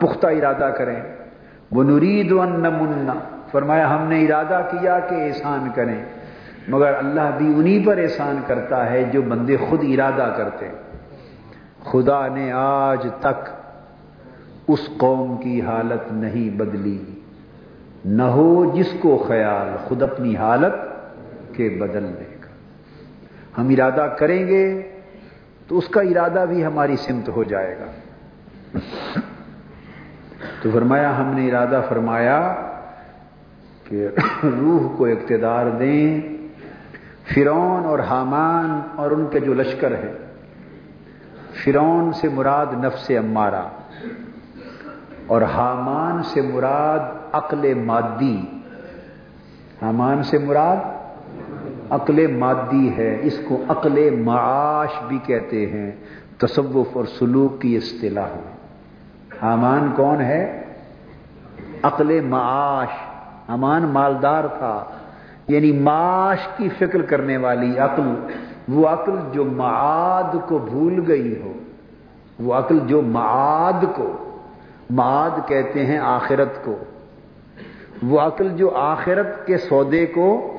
[0.00, 1.00] پختہ ارادہ کریں۔
[1.70, 3.14] وہ نورید نمنا
[3.52, 6.04] فرمایا، ہم نے ارادہ کیا کہ احسان کریں،
[6.68, 10.68] مگر اللہ بھی انہی پر احسان کرتا ہے جو بندے خود ارادہ کرتے
[11.84, 13.48] خدا نے آج تک
[14.68, 17.04] اس قوم کی حالت نہیں بدلی۔
[18.04, 20.72] نہ ہو جس کو خیال خود اپنی حالت
[21.54, 22.48] کے بدلنے کا۔
[23.60, 24.82] ہم ارادہ کریں گے
[25.68, 27.84] تو اس کا ارادہ بھی ہماری سمت ہو جائے گا۔
[30.62, 32.54] تو فرمایا، ہم نے ارادہ فرمایا
[33.88, 34.08] کہ
[34.42, 36.20] روح کو اقتدار دیں۔
[37.34, 40.29] فرون اور حامان اور ان کے جو لشکر ہیں
[41.54, 43.62] فرون سے مراد نفس امارہ
[45.26, 46.98] اور حامان سے مراد
[47.32, 48.42] عقل مادی۔
[49.82, 50.76] حامان سے مراد
[51.90, 55.90] عقل مادی ہے، اس کو عقل معاش بھی کہتے ہیں۔
[56.38, 58.28] تصوف اور سلوک کی اصطلاح۔
[59.42, 60.64] حامان کون ہے؟
[61.82, 62.88] عقل معاش۔
[63.48, 64.84] حامان مالدار تھا
[65.48, 68.14] یعنی معاش کی فکر کرنے والی، عقل۔
[68.70, 71.52] وہ عقل جو معاد کو بھول گئی ہو،
[72.40, 74.40] وہ عقل جو معاد کو،
[74.90, 76.76] معاد کہتے ہیں آخرت کو،
[78.02, 80.56] وہ عقل جو آخرت کے سودے کو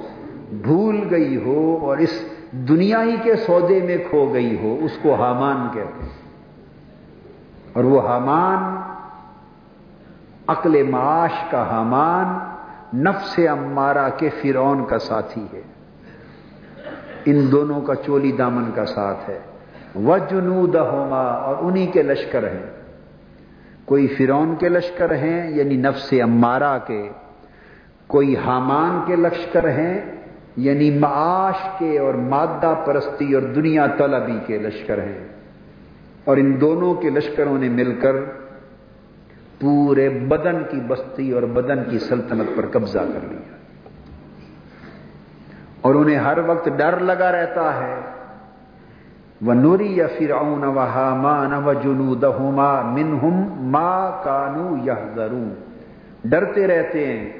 [0.51, 5.13] بھول گئی ہو اور اس دنیا ہی کے سودے میں کھو گئی ہو، اس کو
[5.13, 6.21] حامان کہتے ہیں۔
[7.73, 8.81] اور وہ حامان
[10.47, 12.39] عقل معاش کا حامان،
[13.01, 15.61] نفس امارہ کے فرعون کا ساتھی ہے۔
[17.25, 19.39] ان دونوں کا چولی دامن کا ساتھ ہے۔
[19.95, 22.65] وہ جنود اور انہی کے لشکر ہیں۔
[23.85, 27.09] کوئی فرون کے لشکر ہیں یعنی نفس امارہ کے۔
[28.07, 30.01] کوئی حامان کے لشکر ہیں
[30.57, 35.27] یعنی معاش کے اور مادہ پرستی اور دنیا طلبی کے لشکر ہیں۔
[36.25, 38.15] اور ان دونوں کے لشکروں نے مل کر
[39.59, 43.60] پورے بدن کی بستی اور بدن کی سلطنت پر قبضہ کر لیا۔
[45.81, 47.95] اور انہیں ہر وقت ڈر لگا رہتا ہے۔
[49.41, 54.93] وہ نوری یا فرعون و حامان و جنو دہما منہم ماں کانو یا
[56.23, 57.31] ڈرتے رہتے ہیں۔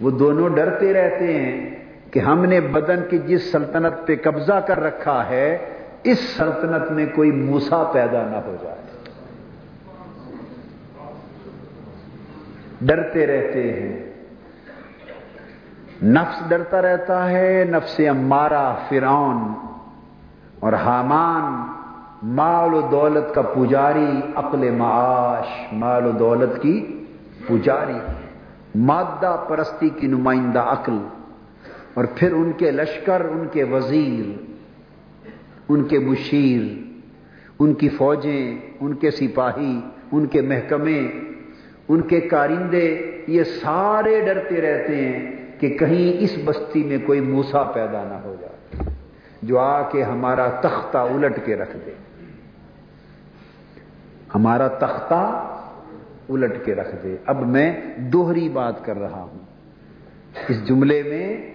[0.00, 1.74] وہ دونوں ڈرتے رہتے ہیں
[2.10, 5.58] کہ ہم نے بدن کی جس سلطنت پہ قبضہ کر رکھا ہے،
[6.02, 9.10] اس سلطنت میں کوئی موسا پیدا نہ ہو جائے۔
[12.80, 14.09] ڈرتے رہتے ہیں۔
[16.02, 19.38] نفس ڈرتا رہتا ہے، نفس امارہ، فرعون
[20.60, 21.72] اور حامان،
[22.22, 27.04] مال و دولت کا پجاری، عقل معاش، مال و دولت کی
[27.48, 27.98] پجاری،
[28.74, 30.98] مادہ پرستی کی نمائندہ عقل
[31.94, 34.44] اور پھر ان کے لشکر، ان کے وزیر،
[35.68, 36.82] ان کے مشیر،
[37.58, 39.80] ان کی فوجیں، ان کے سپاہی،
[40.12, 41.08] ان کے محکمے،
[41.88, 47.62] ان کے کارندے، یہ سارے ڈرتے رہتے ہیں۔ کہ کہیں اس بستی میں کوئی موسا
[47.62, 48.90] پیدا نہ ہو جائے،
[49.42, 51.90] جو آ کے ہمارا تختہ الٹ کے رکھ دے۔
[54.34, 55.54] ہمارا تختہ
[56.28, 59.38] الٹ کے رکھ دے۔ اب میں دوہری بات کر رہا ہوں۔
[60.48, 61.54] اس جملے میں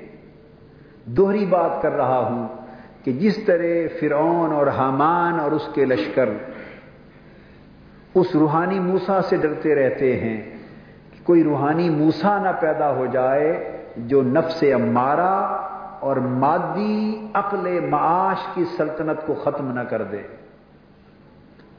[1.06, 2.48] دوہری بات کر رہا ہوں
[3.06, 6.30] کہ جس طرح فرعون اور حامان اور اس کے لشکر
[8.16, 10.42] اس روحانی موسا سے ڈرتے رہتے ہیں
[11.12, 15.68] کہ کوئی روحانی موسا نہ پیدا ہو جائے جو نفس امارہ
[16.00, 20.22] اور مادی عقل معاش کی سلطنت کو ختم نہ کر دے۔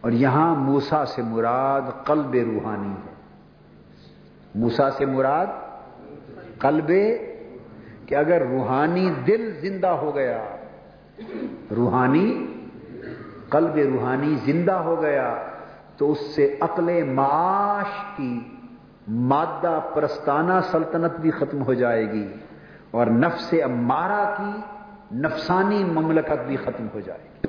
[0.01, 3.14] اور یہاں موسا سے مراد قلب روحانی ہے۔
[4.55, 5.47] موسا سے مراد
[6.59, 6.93] قلب
[8.07, 10.45] کہ اگر روحانی دل زندہ ہو گیا،
[11.77, 12.47] روحانی
[13.49, 15.37] قلب روحانی زندہ ہو گیا،
[15.97, 18.55] تو اس سے عقل معاش کی
[19.09, 22.32] مادہ پرستانہ سلطنت بھی ختم ہو جائے گی
[22.90, 24.61] اور نفس امارہ کی
[25.16, 27.48] نفسانی مملکت بھی ختم ہو جائے گی۔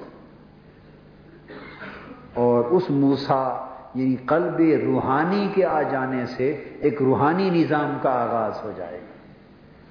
[2.33, 8.63] اور اس موسا یعنی قلب روحانی کے آ جانے سے ایک روحانی نظام کا آغاز
[8.63, 9.15] ہو جائے گا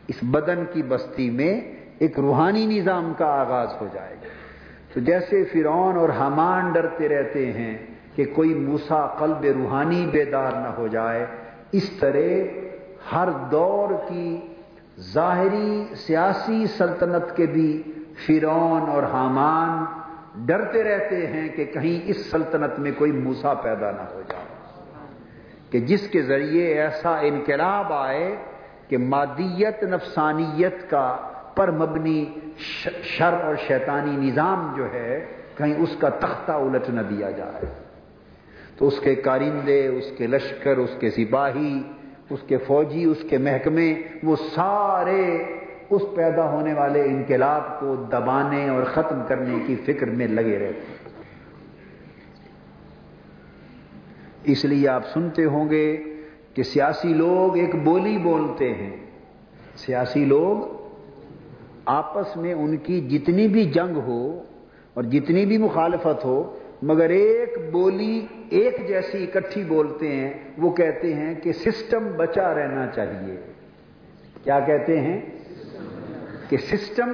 [0.08, 1.60] اس بدن کی بستی میں
[1.98, 4.28] ایک روحانی نظام کا آغاز ہو جائے گا
[4.94, 7.78] تو جیسے فرعون اور حمان ڈرتے رہتے ہیں
[8.14, 11.26] کہ کوئی موسا قلب روحانی بیدار نہ ہو جائے
[11.72, 12.42] اس طرح
[13.12, 14.40] ہر دور کی
[15.12, 17.82] ظاہری سیاسی سلطنت کے بھی
[18.26, 19.84] فرعون اور حامان
[20.46, 24.44] ڈرتے رہتے ہیں کہ کہیں اس سلطنت میں کوئی موسا پیدا نہ ہو جائے۔
[25.70, 28.36] کہ جس کے ذریعے ایسا انقلاب آئے
[28.88, 31.16] کہ مادیت، نفسانیت کا
[31.54, 32.24] پر مبنی
[33.02, 37.86] شر اور شیطانی نظام جو ہے، کہیں اس کا تختہ الٹ نہ دیا جائے۔
[38.78, 41.82] تو اس کے کارندے، اس کے لشکر، اس کے سپاہی،
[42.30, 45.44] اس کے فوجی، اس کے محکمے، وہ سارے
[45.90, 50.78] اس پیدا ہونے والے انقلاب کو دبانے اور ختم کرنے کی فکر میں لگے رہتے
[50.78, 51.06] ہیں۔
[54.44, 56.02] اس لیے آپ سنتے ہوں گے
[56.54, 58.96] کہ سیاسی لوگ ایک بولی بولتے ہیں۔
[59.76, 60.76] سیاسی لوگ
[61.84, 64.42] آپس میں ان کی جتنی بھی جنگ ہو
[64.94, 66.56] اور جتنی بھی مخالفت ہو
[66.86, 72.86] مگر ایک بولی ایک جیسی اکٹھی بولتے ہیں، وہ کہتے ہیں کہ سسٹم بچا رہنا
[72.86, 73.36] چاہیے۔
[74.44, 75.20] کیا کہتے ہیں؟
[76.48, 77.12] کہ سسٹم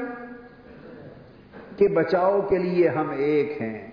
[1.77, 3.91] کے بچاؤ کے لیے ہم ایک ہیں۔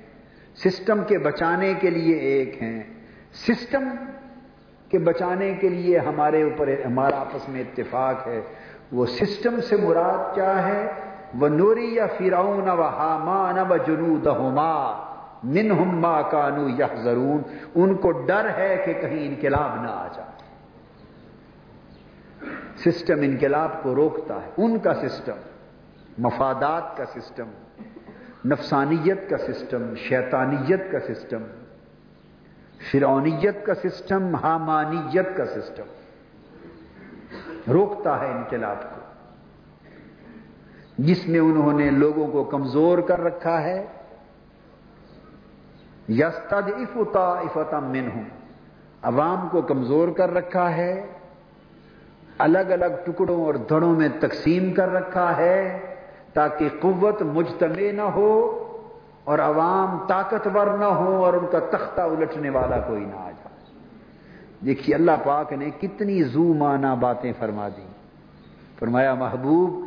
[0.56, 2.84] سسٹم کے بچانے کے لیے ایک ہیں۔
[3.34, 3.90] سسٹم
[4.90, 8.42] کہ بچانے کے لیے ہمارے اوپر ہمارا آپس میں اتفاق ہے۔
[8.92, 10.92] وہ سسٹم سے مراد کیا ہے؟
[11.40, 14.28] وہ نوری یا فراؤن و حامان و جنود
[15.44, 16.88] من ہما کانو یا
[17.76, 20.38] ان کو ڈر ہے کہ کہیں انقلاب نہ آ جائے۔
[22.78, 25.36] سسٹم انقلاب کو روکتا ہے، ان کا سسٹم،
[26.18, 27.50] مفادات کا سسٹم،
[28.46, 31.44] نفسانیت کا سسٹم، شیطانیت کا سسٹم
[32.92, 35.84] فرونیت کا سسٹم، حامانیت کا سسٹم۔
[37.72, 39.02] روکتا ہے انقلاب کو،
[40.98, 43.86] جس میں انہوں نے لوگوں کو کمزور کر رکھا ہے۔
[46.10, 48.24] یستد افتا افتا من ہوں
[49.02, 51.06] عوام کو کمزور کر رکھا ہے،
[52.38, 55.80] الگ الگ ٹکڑوں اور دھڑوں میں تقسیم کر رکھا ہے
[56.34, 58.32] تاکہ قوت مجتمع نہ ہو
[59.24, 63.48] اور عوام طاقتور نہ ہو اور ان کا تختہ الٹنے والا کوئی نہ آ جائے۔
[64.66, 67.86] دیکھیے اللہ پاک نے کتنی زو مانا باتیں فرما دی
[68.80, 69.86] فرمایا، محبوب،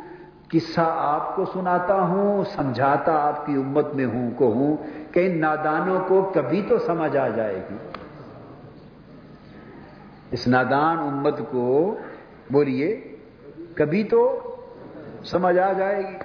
[0.51, 4.75] قصہ آپ کو سناتا ہوں، سمجھاتا آپ کی امت میں ہوں کو ہوں۔
[5.13, 7.75] کہ ان نادانوں کو کبھی تو سمجھ آ جائے گی۔
[10.31, 11.97] اس نادان امت کو
[12.51, 13.15] بولیے،
[13.75, 14.39] کبھی تو
[15.23, 16.17] سمجھ آ جائے گی۔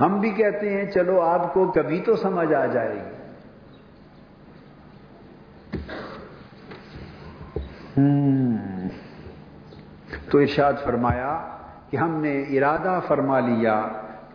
[0.00, 3.22] ہم بھی کہتے ہیں، چلو آپ کو کبھی تو سمجھ آ جائے گی۔
[10.30, 11.58] تو ارشاد فرمایا
[11.90, 13.88] کہ ہم نے ارادہ فرما لیا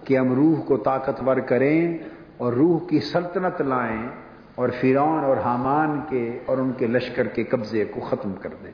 [0.04, 1.98] کہ ہم روح کو طاقتور کریں
[2.38, 4.08] اور روح کی سلطنت لائیں
[4.56, 8.72] اور فرعون اور حامان کے اور ان کے لشکر کے قبضے کو ختم کر دیں۔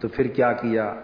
[0.00, 0.94] تو پھر کیا کیا؟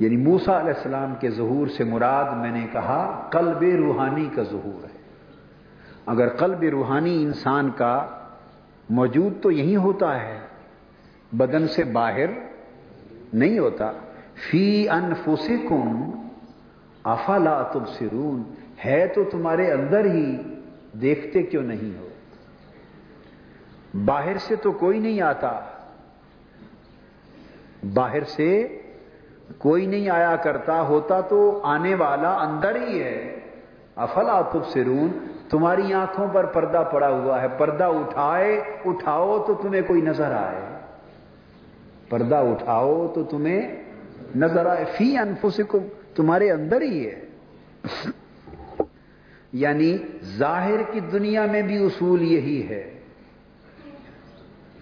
[0.00, 4.84] یعنی موسا علیہ السلام کے ظہور سے مراد میں نے کہا، قلب روحانی کا ظہور
[4.84, 5.02] ہے۔
[6.06, 8.06] اگر قلب روحانی انسان کا
[8.90, 10.40] موجود تو یہی ہوتا ہے،
[11.32, 12.26] بدن سے باہر
[13.32, 13.92] نہیں ہوتا۔
[14.50, 16.10] فی انفسکم
[17.04, 18.42] افلا تبصرون؟
[18.84, 20.36] ہے تو تمہارے اندر ہی،
[21.00, 22.08] دیکھتے کیوں نہیں ہو؟
[24.04, 25.60] باہر سے تو کوئی نہیں آتا۔
[27.94, 28.78] باہر سے
[29.58, 33.40] کوئی نہیں آیا کرتا، ہوتا تو آنے والا اندر ہی ہے۔
[33.96, 35.08] افلا تبصرون؟
[35.50, 40.76] تمہاری آنکھوں پر پردہ پڑا ہوا ہے۔ پردہ اٹھائے، اٹھاؤ تو تمہیں کوئی نظر آئے۔
[42.08, 43.84] پردہ اٹھاؤ تو تمہیں
[44.36, 45.78] نظر آئے۔ فی انفسکم
[46.14, 47.20] تمہارے اندر ہی ہے۔
[49.52, 53.00] یعنی ظاہر کی دنیا میں بھی اصول یہی ہے۔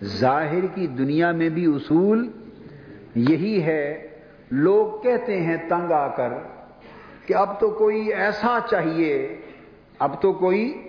[0.05, 2.31] ظاہر کی دنیا میں بھی اصول
[3.15, 4.09] یہی ہے۔
[4.51, 6.33] لوگ کہتے ہیں تنگ آ کر
[7.27, 9.37] کہ اب تو کوئی ایسا چاہیے،
[9.99, 10.83] اب تو کوئی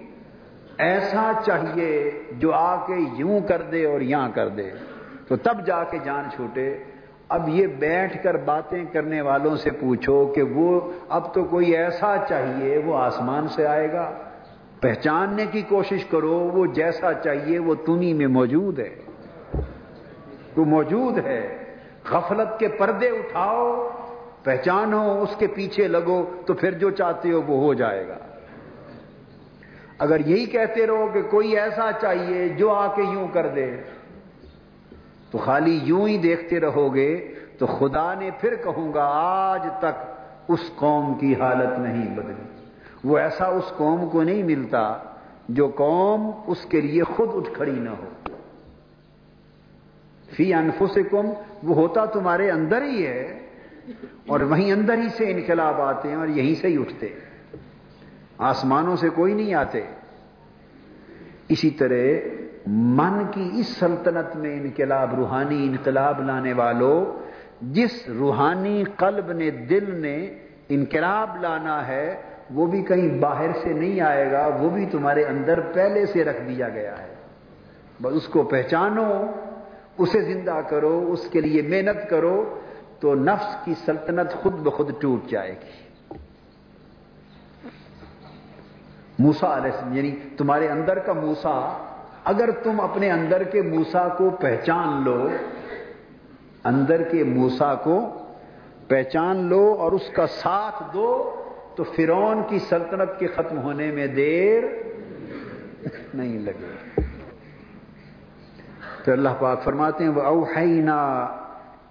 [0.78, 4.70] ایسا چاہیے جو آ کے یوں کر دے اور یہاں کر دے۔
[5.28, 6.78] تو تب جا کے جان چھوٹے۔
[7.34, 12.16] اب یہ بیٹھ کر باتیں کرنے والوں سے پوچھو کہ وہ اب تو کوئی ایسا
[12.30, 14.12] چاہیے وہ آسمان سے آئے گا۔
[14.80, 18.96] پہچاننے کی کوشش کرو، وہ جیسا چاہیے وہ تمہیں میں موجود ہے۔
[20.58, 21.58] وہ موجود ہے۔
[22.12, 23.90] غفلت کے پردے اٹھاؤ،
[24.44, 28.18] پہچانو، اس کے پیچھے لگو، تو پھر جو چاہتے ہو وہ ہو جائے گا۔
[30.00, 33.72] اگر یہی کہتے رہو کہ کوئی ایسا چاہیے جو آ کے یوں کر دے
[35.34, 40.04] تو خالی یوں ہی دیکھتے رہو گے تو خدا نے پھر کہوں گا آج تک
[40.48, 42.44] اس قوم کی حالت نہیں بدلی۔
[43.04, 44.98] وہ ایسا اس قوم کو نہیں ملتا
[45.50, 48.10] جو قوم اس کے لیے خود اٹھ کھڑی نہ ہو۔
[50.36, 51.30] فی انفسکم،
[51.64, 53.40] وہ ہوتا تمہارے اندر ہی ہے
[54.28, 57.08] اور وہیں اندر ہی سے انقلاب آتے ہیں اور یہیں سے ہی اٹھتے
[58.38, 59.82] آسمانوں سے کوئی نہیں آتے۔
[61.50, 62.04] اسی طرح
[62.68, 67.06] من کی اس سلطنت میں انقلاب، روحانی انقلاب لانے والوں
[67.62, 70.34] جس روحانی قلب نے دل نے
[70.70, 75.60] انقلاب لانا ہے، وہ بھی کہیں باہر سے نہیں آئے گا، وہ بھی تمہارے اندر
[75.60, 77.16] پہلے سے رکھ دیا گیا ہے۔
[78.02, 79.26] بس اس کو پہچانو،
[79.98, 82.60] اسے زندہ کرو، اس کے لیے محنت کرو،
[83.00, 85.84] تو نفس کی سلطنت خود بخود ٹوٹ جائے گی۔
[89.20, 91.90] موسا علیہ یعنی تمہارے اندر کا موسا
[92.26, 95.30] اگر تم اپنے اندر کے موسا کو پہچان لو،
[96.64, 98.00] اندر کے موسا کو
[98.88, 101.10] پہچان لو اور اس کا ساتھ دو،
[101.76, 104.64] تو فرون کی سلطنت کے ختم ہونے میں دیر
[106.14, 107.02] نہیں لگے
[109.04, 111.02] تو اللہ پاک فرماتے ہیں وہ اوہینا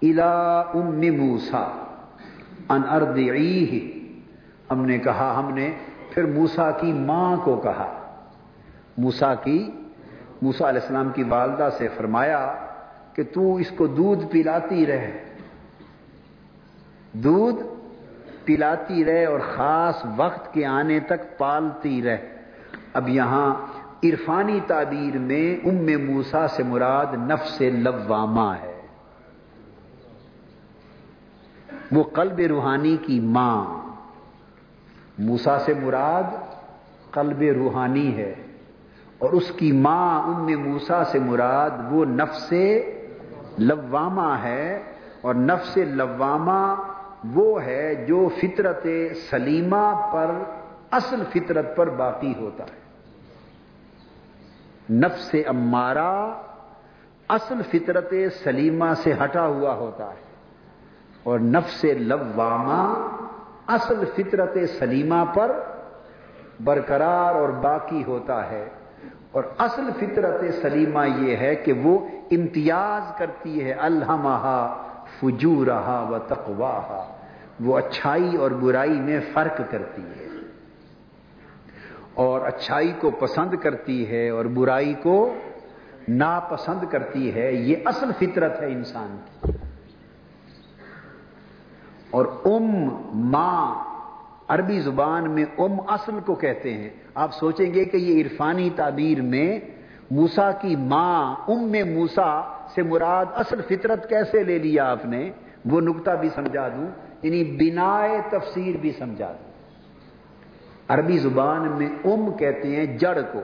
[0.01, 1.63] الا ام موسا
[2.69, 3.91] ان اردعی
[4.71, 5.71] ہم نے کہا، ہم نے
[6.09, 7.91] پھر موسا کی ماں کو کہا۔
[8.97, 9.71] موسا کی
[10.43, 12.55] موسا علیہ السلام کی والدہ سے فرمایا
[13.13, 15.23] کہ تو اس کو دودھ پلاتی رہے۔
[17.11, 17.63] دودھ
[18.45, 22.35] پلاتی رہے اور خاص وقت کے آنے تک پالتی رہے۔
[22.93, 23.55] اب یہاں
[24.03, 28.81] عرفانی تعبیر میں ام موسا سے مراد نفس لوامہ ہے۔
[31.91, 33.65] وہ قلب روحانی کی ماں۔
[35.17, 36.23] موسا سے مراد
[37.11, 38.35] قلب روحانی ہے۔
[39.23, 42.53] اور اس کی ماں ام موسا سے مراد وہ نفس
[43.57, 44.83] لوامہ ہے
[45.21, 46.75] اور نفس لوامہ
[47.33, 48.87] وہ ہے جو فطرت
[49.29, 50.31] سلیمہ پر،
[50.91, 52.79] اصل فطرت پر باقی ہوتا ہے۔
[54.93, 56.33] نفس امارہ
[57.29, 58.13] اصل فطرت
[58.43, 60.23] سلیمہ سے ہٹا ہوا ہوتا ہے
[61.23, 63.07] اور نفس لوامہ
[63.67, 65.51] اصل فطرت سلیمہ پر
[66.63, 68.69] برقرار اور باقی ہوتا ہے۔
[69.33, 74.75] اور اصل فطرت سلیمہ یہ ہے کہ وہ امتیاز کرتی ہے الحمہ
[75.19, 77.11] فجو رہا و تقواہ
[77.59, 80.27] وہ اچھائی اور برائی میں فرق کرتی ہے۔
[82.13, 85.33] اور اچھائی کو پسند کرتی ہے اور برائی کو
[86.07, 89.51] ناپسند کرتی ہے۔ یہ اصل فطرت ہے انسان کی۔
[92.11, 93.75] اور ام ماں،
[94.47, 99.21] عربی زبان میں ام اصل کو کہتے ہیں۔ آپ سوچیں گے کہ یہ عرفانی تعبیر
[99.21, 99.59] میں
[100.11, 102.41] موسا کی ماں، ام میں موسا
[102.75, 105.31] سے مراد اصل فطرت کیسے لے لیا آپ نے؟
[105.65, 106.87] وہ نقطہ بھی سمجھا دوں
[107.21, 109.51] یعنی بنا تفسیر بھی سمجھا دوں۔
[110.87, 113.41] عربی زبان میں ام کہتے ہیں جڑ کو۔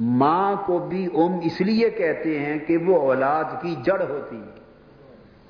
[0.00, 4.60] ماں کو بھی ام اس لیے کہتے ہیں کہ وہ اولاد کی جڑ ہوتی ہے۔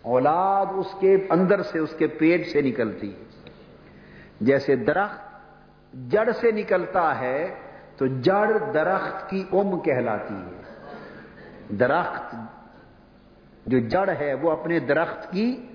[0.02, 3.50] اولاد اس کے اندر سے، اس کے پیٹ سے نکلتی ہے۔
[4.40, 5.31] جیسے درخت
[6.10, 7.54] جڑ سے نکلتا ہے
[7.96, 10.62] تو جڑ درخت کی ام کہلاتی ہے۔
[11.74, 12.34] درخت
[13.66, 15.66] جو جڑ ہے وہ اپنے درخت کی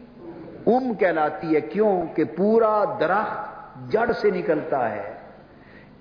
[0.68, 3.58] ام کہلاتی ہے۔ کیوں؟ کہ پورا درخت
[3.92, 5.14] جڑ سے نکلتا ہے۔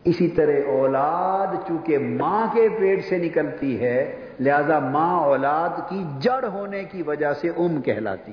[0.05, 6.45] اسی طرح اولاد چونکہ ماں کے پیٹ سے نکلتی ہے، لہذا ماں اولاد کی جڑ
[6.49, 8.33] ہونے کی وجہ سے ام کہلاتی۔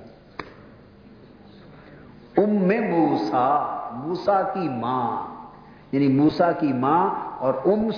[2.37, 5.32] ام میں موسا موسا کی ماں۔
[5.93, 7.89] یعنی موسا کی ماں اور ام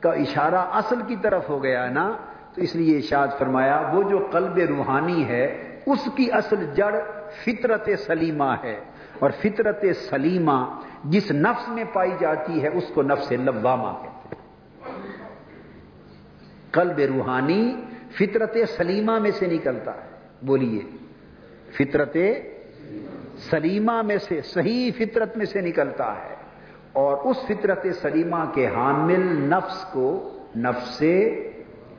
[0.00, 2.12] کا اشارہ اصل کی طرف ہو گیا نا،
[2.54, 6.96] تو اس لیے اشاد فرمایا، وہ جو قلب روحانی ہے، اس کی اصل جڑ
[7.44, 8.80] فطرت سلیمہ ہے۔
[9.18, 14.44] اور فطرت سلیمہ جس نفس میں پائی جاتی ہے، اس کو نفس لبامہ کہتے ہیں۔
[16.70, 17.84] قلب روحانی
[18.18, 20.08] فطرت سلیمہ میں سے نکلتا ہے۔
[20.42, 20.80] بولیے،
[21.78, 22.16] فطرت
[23.50, 26.35] سلیمہ میں سے، صحیح فطرت میں سے نکلتا ہے۔
[26.96, 31.02] اور اس فطرت سلیمہ کے حامل نفس کو نفس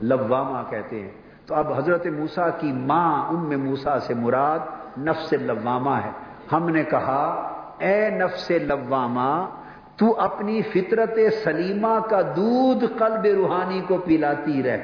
[0.02, 1.12] لوامہ کہتے ہیں۔
[1.46, 4.60] تو اب حضرت موسا کی ماں ام موسا سے مراد
[4.98, 6.10] نفس لوامہ ہے۔
[6.52, 7.24] ہم نے کہا،
[7.78, 9.46] اے نفس لوامہ،
[9.96, 14.78] تو اپنی فطرت سلیمہ کا دودھ قلب روحانی کو پلاتی رہ۔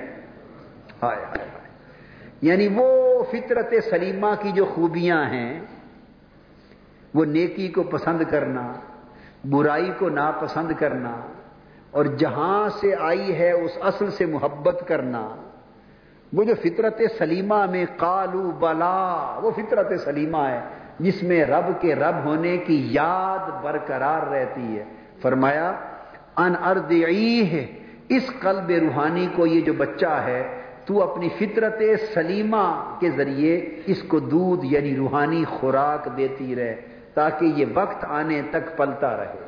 [1.04, 1.48] ہائے ہائے۔
[2.42, 5.60] یعنی وہ فطرت سلیمہ کی جو خوبیاں ہیں،
[7.14, 8.74] وہ نیکی کو پسند کرنا
[9.50, 11.16] برائی کو ناپسند کرنا
[11.92, 15.36] اور جہاں سے آئی ہے اس اصل سے محبت کرنا۔
[16.34, 20.62] وہ جو فطرت سلیمہ میں کالو بلا، وہ فطرت سلیمہ ہے،
[21.00, 24.84] جس میں رب کے رب ہونے کی یاد برقرار رہتی ہے۔
[25.22, 25.72] فرمایا،
[26.38, 26.92] ان ارد
[27.52, 27.80] ہے
[28.10, 31.82] اس قلب روحانی کو یہ جو بچہ ہے، تو اپنی فطرت
[32.14, 38.42] سلیمہ کے ذریعے اس کو دودھ یعنی روحانی خوراک دیتی رہے۔ تاکہ یہ وقت آنے
[38.50, 39.44] تک پلتا رہے۔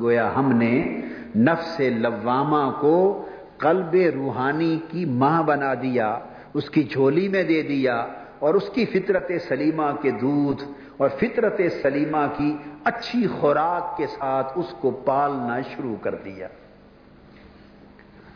[0.00, 1.00] گویا ہم نے
[1.36, 3.26] نفس لوامہ کو
[3.58, 6.18] قلب روحانی کی ماں بنا دیا،
[6.54, 8.06] اس کی جھولی میں دے دیا
[8.38, 10.64] اور اس کی فطرت سلیمہ کے دودھ
[10.96, 16.48] اور فطرت سلیمہ کی اچھی خوراک کے ساتھ اس کو پالنا شروع کر دیا۔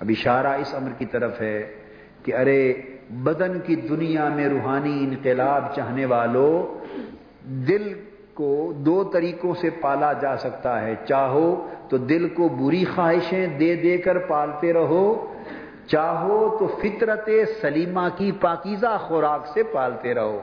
[0.01, 1.75] اب اشارہ اس امر کی طرف ہے
[2.25, 6.85] کہ ارے بدن کی دنیا میں روحانی انقلاب چاہنے والوں
[7.49, 7.93] دل
[8.35, 13.75] کو دو طریقوں سے پالا جا سکتا ہے۔ چاہو تو دل کو بری خواہشیں دے
[13.75, 15.35] دے کر پالتے رہو۔
[15.87, 17.29] چاہو تو فطرت
[17.61, 20.41] سلیمہ کی پاکیزہ خوراک سے پالتے رہو۔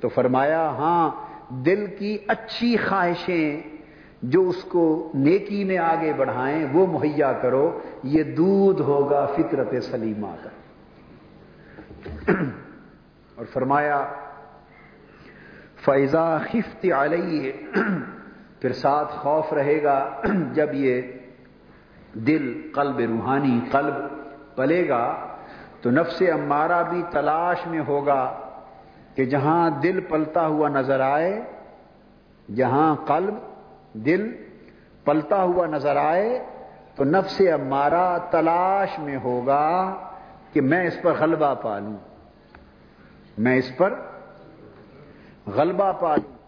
[0.00, 1.10] تو فرمایا ہاں
[1.48, 3.60] دل کی اچھی خواہشیں
[4.22, 10.26] جو اس کو نیکی میں آگے بڑھائیں، وہ مہیا کرو۔ یہ دودھ ہوگا فطرت سلیمہ
[10.42, 10.48] کا۔
[13.34, 14.06] اور فرمایا
[15.84, 17.52] فیضا خفت علیہ
[18.60, 19.98] پھر ساتھ خوف رہے گا
[20.52, 21.00] جب یہ
[22.26, 23.94] دل، قلب، روحانی قلب
[24.56, 25.04] پلے گا،
[25.82, 28.22] تو نفس امارہ بھی تلاش میں ہوگا
[29.14, 31.32] کہ جہاں دل پلتا ہوا نظر آئے،
[32.48, 33.34] جہاں قلب،
[34.06, 34.30] دل
[35.04, 36.38] پلتا ہوا نظر آئے،
[36.96, 39.66] تو نفس امارہ تلاش میں ہوگا
[40.52, 41.96] کہ میں اس پر غلبہ پالوں،
[43.38, 43.94] میں اس پر
[45.56, 46.40] غلبہ پالوں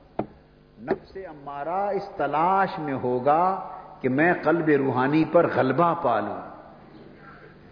[0.82, 3.68] نفس امارہ اس تلاش میں ہوگا
[4.00, 6.40] کہ میں قلب روحانی پر غلبہ پالوں۔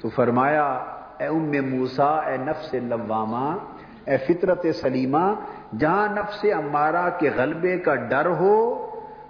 [0.01, 0.67] تو فرمایا،
[1.19, 3.57] اے ام موسا اے نفس لوامہ،
[4.05, 5.35] اے فطرت سلیمہ،
[5.79, 8.87] جہاں نفس امارہ کے غلبے کا ڈر ہو،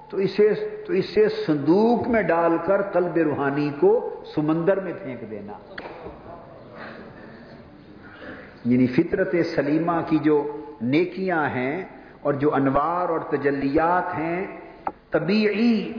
[0.08, 0.54] تو اسے
[0.86, 5.52] تو اسے صندوق میں ڈال کر قلب روحانی کو سمندر میں پھینک دینا۔
[8.64, 11.84] یعنی فطرت سلیمہ کی جو نیکیاں ہیں
[12.20, 14.46] اور جو انوار اور تجلیات ہیں،
[15.10, 15.92] طبیعی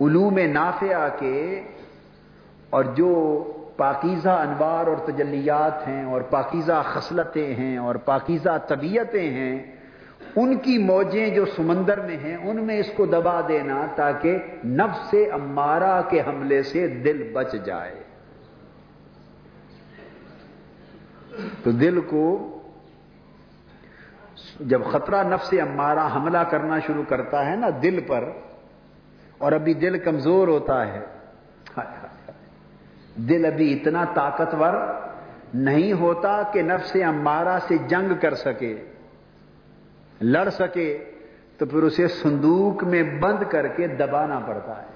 [0.00, 1.62] علوم نافعہ کے
[2.70, 3.42] اور جو
[3.76, 9.76] پاکیزہ انوار اور تجلیات ہیں اور پاکیزہ خصلتیں ہیں اور پاکیزہ طبیعتیں ہیں،
[10.36, 15.14] ان کی موجیں جو سمندر میں ہیں، ان میں اس کو دبا دینا تاکہ نفس
[15.32, 17.94] امارہ کے حملے سے دل بچ جائے۔
[21.62, 22.55] تو دل کو
[24.60, 28.24] جب خطرہ نفس امارہ حملہ کرنا شروع کرتا ہے نا دل پر،
[29.38, 31.00] اور ابھی دل کمزور ہوتا ہے
[33.28, 34.74] دل ابھی اتنا طاقتور
[35.54, 38.74] نہیں ہوتا کہ نفس امارہ سے جنگ کر سکے،
[40.20, 40.88] لڑ سکے،
[41.58, 44.94] تو پھر اسے صندوق میں بند کر کے دبانا پڑتا ہے۔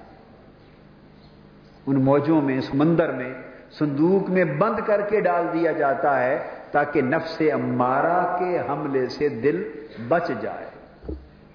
[1.87, 3.33] ان موجوں میں سمندر میں
[3.71, 6.37] صندوق میں بند کر کے ڈال دیا جاتا ہے۔
[6.71, 9.71] تاکہ نفس امارہ کے حملے سے دل
[10.07, 10.65] بچ جائے۔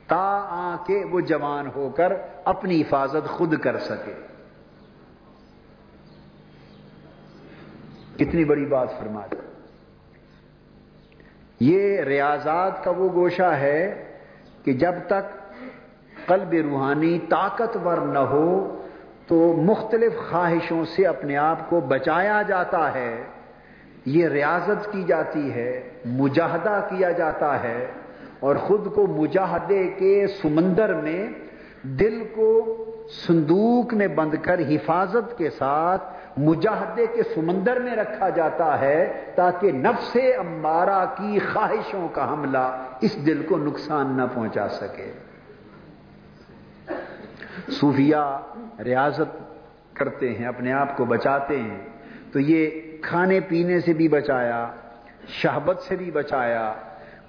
[0.07, 2.13] تا آ کے وہ جوان ہو کر
[2.45, 4.15] اپنی حفاظت خود کر سکے۔
[8.19, 9.37] کتنی بڑی بات فرما دے
[11.61, 14.13] یہ ریاضات کا وہ گوشہ ہے
[14.65, 15.57] کہ جب تک
[16.27, 18.83] قلب روحانی طاقتور نہ ہو
[19.27, 23.25] تو مختلف خواہشوں سے اپنے آپ کو بچایا جاتا ہے۔
[24.07, 27.87] یہ ریاضت کی جاتی ہے، مجاہدہ کیا جاتا ہے
[28.41, 31.27] اور خود کو مجاہدے کے سمندر میں
[31.83, 32.85] دل کو
[33.27, 36.03] صندوق میں بند کر حفاظت کے ساتھ
[36.37, 43.27] مجاہدے کے سمندر میں رکھا جاتا ہے تاکہ نفس امارہ کی خواہشوں کا حملہ اس
[43.27, 45.13] دل کو نقصان نہ پہنچا سکے۔
[47.71, 48.39] صوفیہ
[48.85, 49.55] ریاضت
[49.95, 51.79] کرتے ہیں، اپنے آپ کو بچاتے ہیں۔
[52.33, 54.67] تو یہ کھانے پینے سے بھی بچایا،
[55.29, 56.73] شہبت سے بھی بچایا،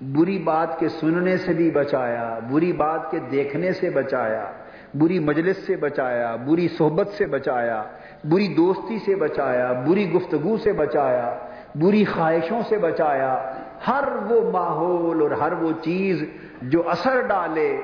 [0.02, 4.52] بری بات کے سننے سے بھی بچایا، بری بات کے دیکھنے سے بچایا،
[4.94, 7.84] بری مجلس سے بچایا، بری صحبت سے بچایا،
[8.24, 11.38] بری دوستی سے بچایا، بری گفتگو سے بچایا،
[11.76, 13.54] بری خواہشوں سے بچایا،
[13.88, 16.24] ہر وہ ماحول اور ہر وہ چیز
[16.62, 17.78] جو اثر ڈالے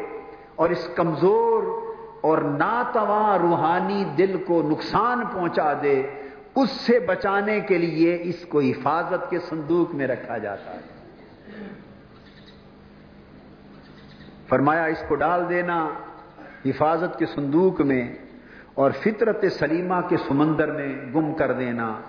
[0.56, 1.64] اور اس کمزور
[2.22, 6.02] اور ناتواں روحانی دل کو نقصان پہنچا دے
[6.56, 10.80] اس سے بچانے کے لیے اس کو حفاظت کے صندوق میں رکھا جاتا ہے۔
[14.47, 15.89] فرمایا، اس کو ڈال دینا
[16.66, 18.16] حفاظت کے صندوق میں
[18.74, 21.99] اور فطرت سلیمہ کے سمندر میں گم کر دینا۔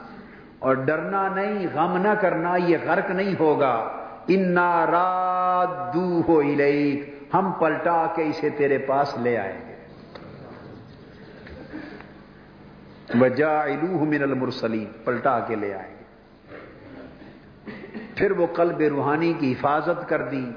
[0.59, 5.97] اور ڈرنا نہیں، غم نہ کرنا، یہ غرق نہیں ہوگا۔ انا رات
[6.29, 6.43] ہو
[7.35, 9.74] ہم پلٹا کے اسے تیرے پاس لے آئیں گے۔
[13.21, 16.05] وجا من المرسلین، پلٹا کے لے آئیں گے
[18.17, 20.51] پھر وہ قلب روحانی کی حفاظت کر دی،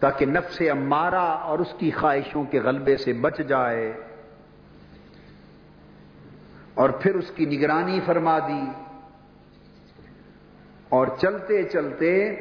[0.00, 3.92] تاکہ نفس امارہ اور اس کی خواہشوں کے غلبے سے بچ جائے۔
[6.74, 8.70] اور پھر اس کی نگرانی فرما دی۔
[10.88, 12.34] اور چلتے چلتے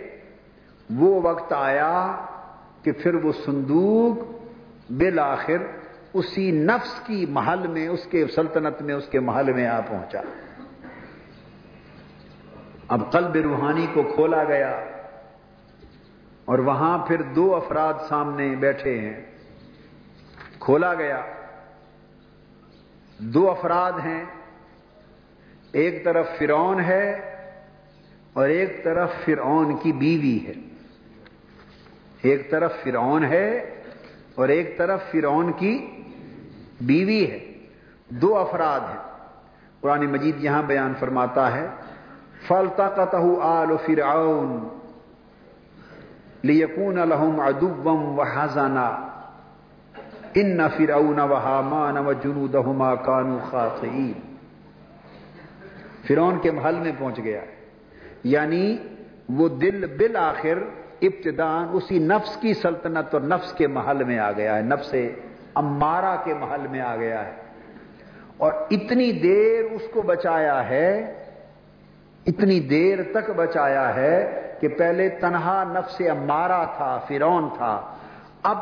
[0.90, 2.26] وہ وقت آیا
[2.84, 4.42] کہ پھر وہ صندوق
[4.92, 5.81] بالآخر
[6.14, 10.22] اسی نفس کی محل میں، اس کے سلطنت میں، اس کے محل میں آ پہنچا۔
[12.88, 14.84] اب قلب روحانی کو کھولا گیا
[16.46, 19.26] اور وہاں پھر دو افراد سامنے بیٹھے ہیں۔
[20.60, 21.22] کھولا گیا۔
[23.18, 24.24] دو افراد ہیں۔
[25.72, 27.36] ایک طرف فرعون ہے
[28.34, 30.54] اور ایک طرف فرعون کی بیوی ہے۔
[32.22, 33.82] ایک طرف فرعون ہے
[34.36, 36.01] اور ایک طرف فرعون کی
[36.86, 37.40] بیوی ہے،
[38.10, 39.12] دو افراد ہیں۔
[39.82, 41.68] قرآن مجید یہاں بیان فرماتا ہے
[42.48, 42.90] فلتا
[43.42, 44.68] آل فرعون
[46.44, 48.22] لیکون الحم ادبم و
[50.34, 53.38] ان نہ فرعون و حامان و جنودہما کانو
[56.08, 57.42] فرعون کے محل میں پہنچ گیا۔
[58.24, 58.78] یعنی
[59.30, 60.58] وہ دل بالآخر
[61.02, 64.96] ابتدان اسی نفس کی سلطنت اور نفس کے محل میں آ گیا ہے، نفس
[65.56, 67.32] امارا کے محل میں آ گیا ہے
[68.38, 71.14] اور اتنی دیر اس کو بچایا ہے،
[72.26, 74.16] اتنی دیر تک بچایا ہے
[74.60, 77.82] کہ پہلے تنہا نفس امارا تھا فرون تھا۔
[78.44, 78.58] اب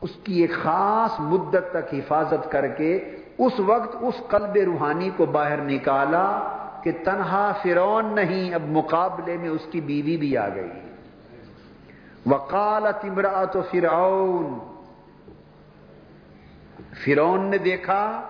[0.00, 2.98] اس کی ایک خاص مدت تک حفاظت کر کے
[3.38, 6.26] اس وقت اس قلب روحانی کو باہر نکالا
[6.82, 10.70] کہ تنہا فرون نہیں، اب مقابلے میں اس کی بیوی بھی آ گئی۔
[12.26, 13.62] وکالت امراط و
[16.90, 18.22] فرعون فرون نے دیکھا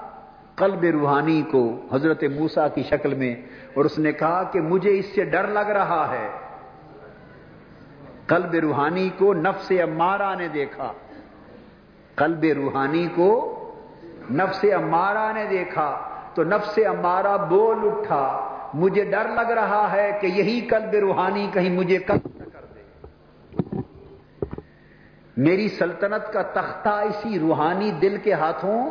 [0.55, 3.37] قلب روحانی کو حضرت موسا کی شکل میں
[3.75, 6.29] اور اس نے کہا کہ مجھے اس سے ڈر لگ رہا ہے۔
[8.27, 10.93] قلب روحانی کو نفس امارا نے دیکھا۔
[12.17, 13.59] قلب روحانی کو
[14.31, 20.27] نفس امارا نے دیکھا۔ تو نفس امارا بول اٹھا۔ مجھے ڈر لگ رہا ہے کہ
[20.27, 22.42] یہی قلب روحانی کہیں مجھے قتل
[25.37, 28.91] میری سلطنت کا تختہ اسی روحانی دل کے ہاتھوں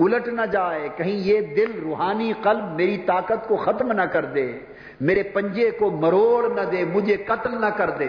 [0.00, 4.58] الٹ نہ جائے، کہیں یہ دل روحانی قلب میری طاقت کو ختم نہ کر دے،
[5.00, 8.08] میرے پنجے کو مروڑ نہ دے، مجھے قتل نہ کر دے۔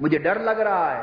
[0.00, 1.02] مجھے ڈر لگ رہا ہے۔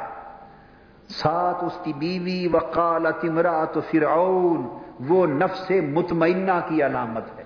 [1.10, 4.68] ساتھ اس کی بیوی، وقالت امرات فرعون،
[5.08, 7.44] وہ نفس مطمئنہ کی علامت ہے۔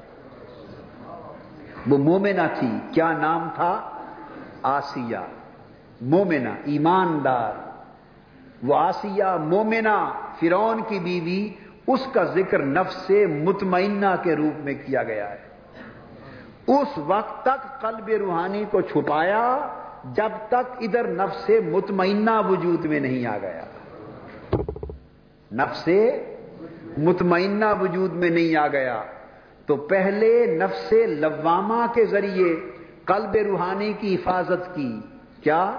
[1.90, 3.90] وہ مومنہ تھی، کیا نام تھا؟
[4.64, 5.18] آسیہ۔
[6.02, 7.75] مومنہ، ایماندار۔
[8.64, 11.50] وہ آسیہ مومنہ فرون کی بیوی،
[11.88, 15.38] اس کا ذکر نفس سے مطمئنہ کے روپ میں کیا گیا ہے۔
[16.68, 19.68] اس وقت تک قلب روحانی کو چھپایا،
[20.04, 23.66] جب تک ادھر نفس مطمئنہ وجود میں نہیں آ گیا۔
[25.52, 25.90] نفس
[26.98, 29.04] مطمئنہ وجود میں نہیں آ گیا۔
[29.66, 32.56] تو پہلے نفس لوامہ کے ذریعے
[33.06, 35.00] قلب روحانی کی حفاظت کی۔
[35.44, 35.72] کیا؟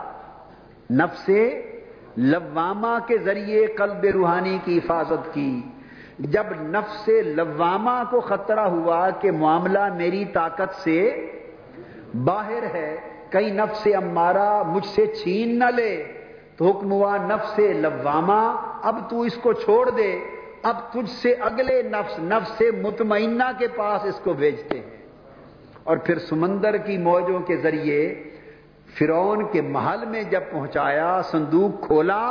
[0.91, 1.31] نفس
[2.17, 5.61] لوامہ کے ذریعے قلب روحانی کی حفاظت کی۔
[6.19, 11.31] جب نفس لوامہ کو خطرہ ہوا کہ معاملہ میری طاقت سے
[12.25, 12.97] باہر ہے
[13.31, 16.05] کئی نفس امارا مجھ سے چھین نہ لے،
[16.57, 20.19] تو حکم ہوا نفس لوامہ اب تو اس کو چھوڑ دے،
[20.63, 24.97] اب تجھ سے اگلے نفس نفس مطمئنہ کے پاس اس کو بھیجتے ہیں۔
[25.85, 28.23] اور پھر سمندر کی موجوں کے ذریعے
[28.99, 32.23] فرون کے محل میں جب پہنچایا، صندوق کھولا،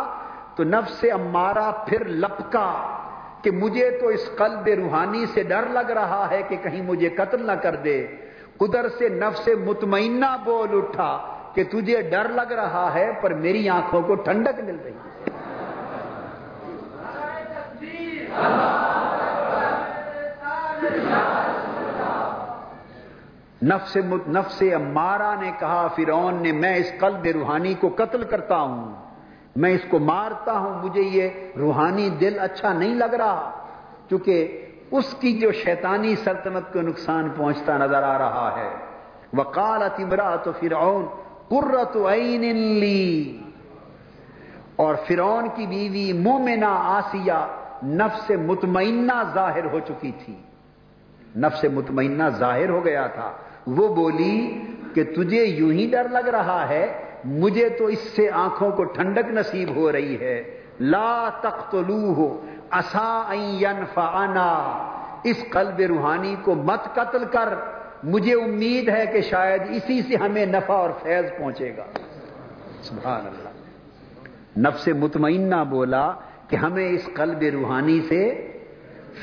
[0.56, 2.70] تو نفس امارا پھر لپکا
[3.42, 7.46] کہ مجھے تو اس قلب روحانی سے ڈر لگ رہا ہے کہ کہیں مجھے قتل
[7.46, 7.98] نہ کر دے۔
[8.60, 11.18] ادھر سے نفس مطمئنہ بول اٹھا
[11.54, 15.04] کہ تجھے ڈر لگ رہا ہے، پر میری آنکھوں کو ٹھنڈک مل رہی ہے۔
[23.66, 23.98] نفس
[24.28, 28.92] نفس امارا نے کہا، فرعون نے، میں اس قلب روحانی کو قتل کرتا ہوں۔
[29.56, 33.52] میں اس کو مارتا ہوں۔ مجھے یہ روحانی دل اچھا نہیں لگ رہا،
[34.10, 38.70] کیونکہ اس کی جو شیطانی سلطنت کو نقصان پہنچتا نظر آ رہا ہے۔
[39.34, 41.06] وکالت امرا تو فرعون
[41.48, 43.38] قرت عین لی۔
[44.76, 47.48] اور فرعون کی بیوی مومنا آسیہ
[47.84, 50.36] نفس مطمئنہ ظاہر ہو چکی تھی۔
[51.36, 53.32] نفس مطمئنہ ظاہر ہو گیا تھا۔
[53.68, 54.62] وہ بولی
[54.94, 59.32] کہ تجھے یوں ہی ڈر لگ رہا ہے، مجھے تو اس سے آنکھوں کو ٹھنڈک
[59.32, 62.38] نصیب ہو رہی ہے۔ لا تختلوہ
[62.72, 64.54] اسا ينفعنا
[65.24, 67.54] اس قلب روحانی کو مت قتل کر۔
[68.04, 71.84] مجھے امید ہے کہ شاید اسی سے ہمیں نفع اور فیض پہنچے گا۔
[72.82, 73.50] سبحان اللہ۔
[74.60, 76.12] نفس مطمئنہ بولا
[76.48, 78.48] کہ ہمیں اس قلب روحانی سے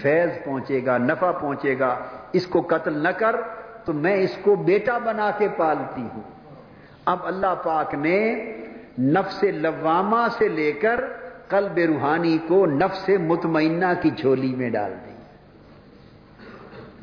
[0.02, 1.98] فیض پہنچے گا، نفع پہنچے گا۔
[2.32, 3.36] اس کو قتل نہ کر۔
[3.84, 6.22] تو میں اس کو بیٹا بنا کے پالتی ہوں۔
[7.04, 8.34] اب اللہ پاک نے
[8.98, 11.00] نفس لوامہ سے لے کر
[11.48, 15.12] قلب روحانی کو نفس مطمئنہ کی جھولی میں ڈال دی۔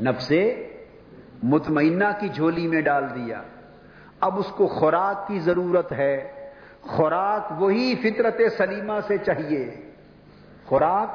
[0.03, 0.32] نفس
[1.43, 3.41] مطمئنہ کی جھولی میں ڈال دیا۔
[4.19, 6.32] اب اس کو خوراک کی ضرورت ہے۔
[6.82, 9.91] خوراک وہی فطرت سلیمہ سے چاہیے۔
[10.65, 11.09] خوراک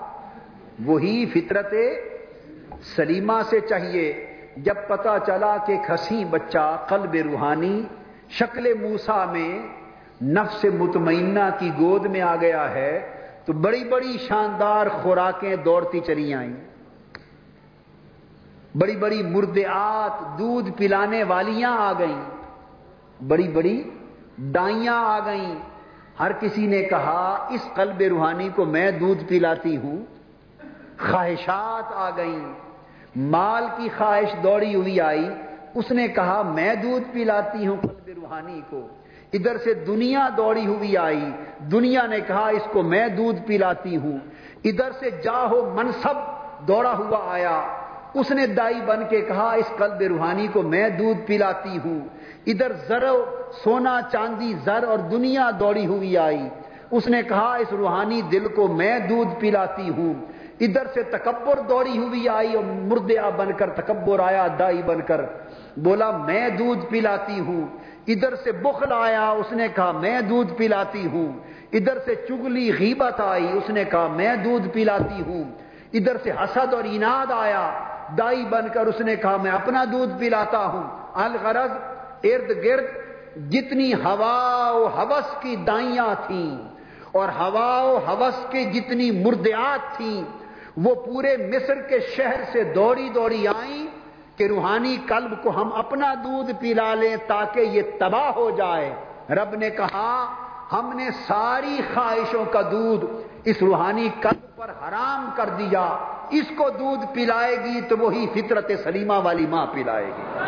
[0.87, 1.75] وہی فطرت
[2.97, 7.83] سلیمہ سے چاہیے۔ جب پتا چلا کہ کھسی بچہ قلب روحانی
[8.29, 9.67] شکل موسا میں
[10.25, 16.35] نفس مطمئنہ کی گود میں آ گیا ہے، تو بڑی بڑی شاندار خوراکیں دوڑتی چلی
[16.35, 16.55] آئیں۔
[18.79, 22.25] بڑی بڑی مردعات دودھ پلانے والیاں آ گئیں۔
[23.29, 23.91] بڑی بڑی
[24.39, 25.55] ڈائیاں آ گئیں۔
[26.21, 30.05] ہر کسی نے کہا، اس قلب روحانی کو میں دودھ پلاتی ہوں۔
[30.99, 32.64] خواہشات آ گئیں۔
[33.17, 35.29] مال کی خواہش دوڑی ہوئی آئی۔
[35.75, 38.89] اس نے کہا، میں دودھ پلاتی ہوں قلب روحانی کو۔
[39.33, 44.19] ادھر سے دنیا دوڑی ہوئی آئی۔ دنیا نے کہا، اس کو میں دودھ پلاتی ہوں۔
[44.65, 46.15] ادھر سے جاہو منصب
[46.69, 47.63] دوڑا ہوا آیا۔
[48.15, 52.01] اس نے دائی بن کے کہا، اس قلب روحانی کو میں دودھ پلاتی ہوں۔
[52.47, 53.05] ادھر زر
[53.65, 56.49] سونا چاندی زر اور دنیا دوڑی ہوئی آئی۔
[56.91, 60.15] اس نے کہا، اس روحانی دل کو میں دودھ پلاتی ہوں۔
[60.61, 65.25] ادھر سے تکبر دوڑی ہوئی آئی اور مردیا بن کر تکبر آیا، دائی بن کر۔
[65.77, 67.67] بولا، میں دودھ پلاتی ہوں۔
[68.07, 71.33] ادھر سے بخل آیا، اس نے کہا، میں دودھ پلاتی ہوں۔
[71.73, 75.45] ادھر سے چگلی غیبت آئی، اس نے کہا، میں دودھ پلاتی ہوں۔
[75.93, 77.73] ادھر سے حسد اور اناد آیا،
[78.19, 80.83] دائی بن کر اس نے کہا، میں اپنا دودھ پلاتا ہوں۔
[81.15, 81.71] الغرض،
[82.25, 82.85] ارد گرد،
[83.53, 86.59] جتنی ہوا و حوث کی دائیاں تھیں
[87.13, 90.44] اور ہوا و حوث کی جتنی مردیات تھیں
[90.77, 93.87] وہ پورے مصر کے شہر سے دوڑی دوڑی آئیں
[94.39, 98.95] کہ روحانی قلب کو ہم اپنا دودھ پلا لیں تاکہ یہ تباہ ہو جائے۔
[99.31, 100.35] رب نے کہا،
[100.73, 103.05] ہم نے ساری خواہشوں کا دودھ
[103.45, 105.99] اس روحانی قلب پر حرام کر دیا۔
[106.31, 110.39] اس کو دودھ پلائے گی تو وہی فطرت سلیمہ والی ماں پلائے گی۔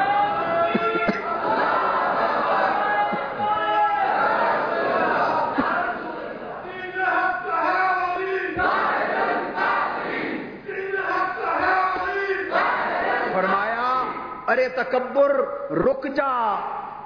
[14.49, 15.30] ارے تکبر،
[15.70, 16.55] رک جا۔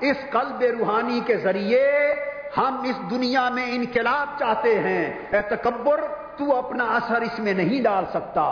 [0.00, 2.14] اس قلب روحانی کے ذریعے
[2.56, 6.00] ہم اس دنیا میں انقلاب چاہتے ہیں۔ اے تکبر،
[6.36, 8.42] تو اپنا اثر اس میں نہیں ڈال سکتا۔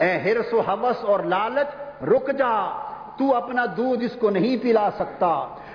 [0.00, 2.84] اے ہرس و حوث اور لالچ، رک جا۔
[3.18, 5.26] تو اپنا دودھ اس کو نہیں پلا سکتا۔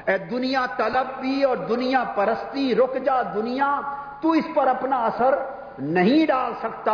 [0.05, 3.81] اے دنیا طلب بھی اور دنیا پرستی، رک جا دنیا۔
[4.21, 5.35] تو اس پر اپنا اثر
[5.79, 6.93] نہیں ڈال سکتا۔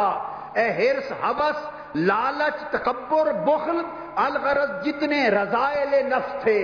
[0.54, 3.82] اے ہرس حوث لالچ، تکبر، بخل،
[4.16, 6.60] الغرض جتنے رضائل نفس تھے،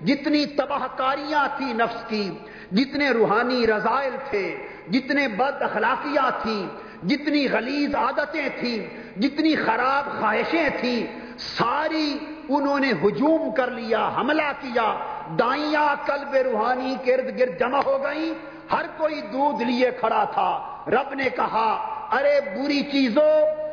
[0.00, 2.30] جتنی تباہ کاریاں تھی نفس کی،
[2.72, 4.44] جتنے روحانی رضائل تھے،
[4.90, 6.66] جتنے بد اخلاقیاں تھیں
[7.08, 8.78] جتنی غلیظ عادتیں تھیں،
[9.20, 11.06] جتنی خراب خواہشیں تھیں،
[11.38, 12.18] ساری
[12.48, 14.94] انہوں نے ہجوم کر لیا، حملہ کیا،
[15.38, 18.32] دائیاں قلب روحانی ارد گرد جمع ہو گئی
[18.72, 20.50] ہر کوئی دودھ لیے کھڑا تھا،
[20.86, 21.68] رب نے کہا،
[22.12, 23.32] ارے بری چیزوں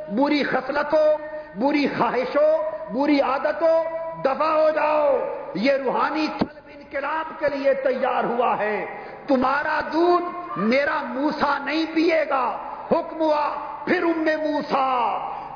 [0.10, 1.18] بری خصلتوں،
[1.58, 2.58] بری خواہشوں،
[2.94, 3.84] بری عادتوں،
[4.22, 5.18] دفاع ہو جاؤ،
[5.56, 8.86] یہ روحانی قلب انقلاب کے لیے تیار ہوا ہے۔
[9.28, 10.24] تمہارا دودھ
[10.58, 12.58] میرا موسا نہیں پیے گا۔
[12.92, 13.50] حکم ہوا،
[13.86, 14.86] پھر ام موسا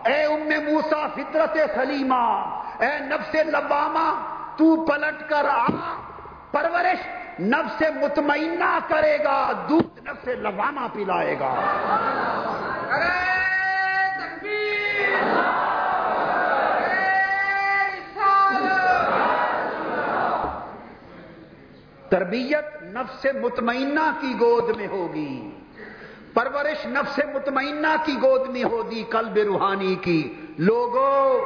[0.05, 4.23] اے ام موسا فطرت سلیمہ، اے نفس لبامہ
[4.57, 5.65] تو پلٹ کر آ۔
[6.51, 7.07] پرورش
[7.39, 11.55] نفس مطمئنہ کرے گا، دودھ نفس لبامہ پلائے گا۔
[22.09, 25.51] تربیت نفس مطمئنہ کی گود میں ہوگی۔
[26.33, 31.39] پرورش نفس مطمئنہ کی گود میں ہوگی، قلب روحانی کی۔ لوگوں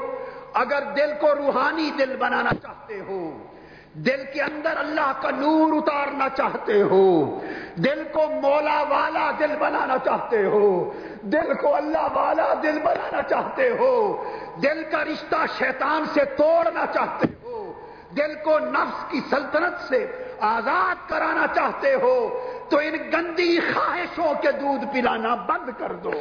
[0.53, 3.54] اگر دل کو روحانی دل بنانا چاہتے ہو
[3.95, 7.39] دل کے اندر اللہ کا نور اتارنا چاہتے ہو،
[7.75, 13.69] دل کو مولا والا دل بنانا چاہتے ہو، دل کو اللہ والا دل بنانا چاہتے
[13.69, 14.23] ہو،
[14.63, 17.73] دل کا رشتہ شیطان سے توڑنا چاہتے ہو،
[18.17, 24.51] دل کو نفس کی سلطنت سے آزاد کرانا چاہتے ہو، تو ان گندی خواہشوں کے
[24.51, 26.11] دودھ پلانا بند کر دو۔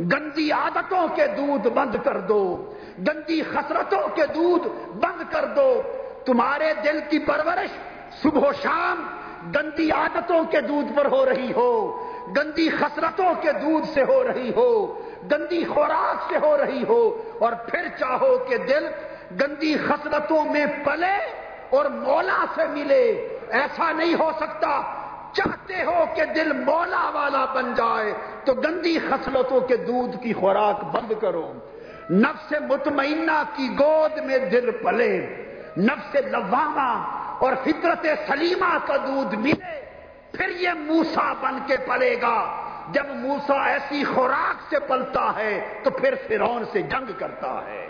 [0.00, 5.82] گندی عادتوں کے دودھ بند کر دو۔ گندی خسرتوں کے دودھ بند کر دو۔
[6.26, 7.70] تمہارے دل کی پرورش
[8.22, 9.06] صبح و شام
[9.54, 12.04] گندی عادتوں کے دودھ پر ہو رہی ہو،
[12.36, 14.86] گندی خسرتوں کے دودھ سے ہو رہی ہو،
[15.32, 18.86] گندی خوراک سے ہو رہی ہو، اور پھر چاہو کہ دل
[19.40, 21.16] گندی خسرتوں میں پلے
[21.70, 24.82] اور مولا سے ملے۔ ایسا نہیں ہو سکتا۔
[25.32, 28.12] چاہتے ہو کہ دل مولا والا بن جائے،
[28.44, 31.52] تو گندی خصلتوں کے دودھ کی خوراک بند کرو۔
[32.10, 35.45] نفس مطمئنہ کی گود میں دل پلے۔
[35.76, 36.90] نفس لوامہ
[37.38, 39.80] اور فطرت سلیمہ کا دودھ ملے
[40.32, 42.38] پھر یہ موسا بن کے پلے گا۔
[42.92, 47.84] جب موسا ایسی خوراک سے پلتا ہے تو پھر فرون سے جنگ کرتا ہے۔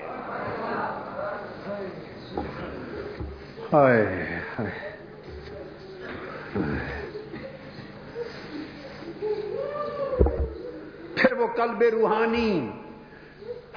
[11.16, 12.70] پھر وہ قلب روحانی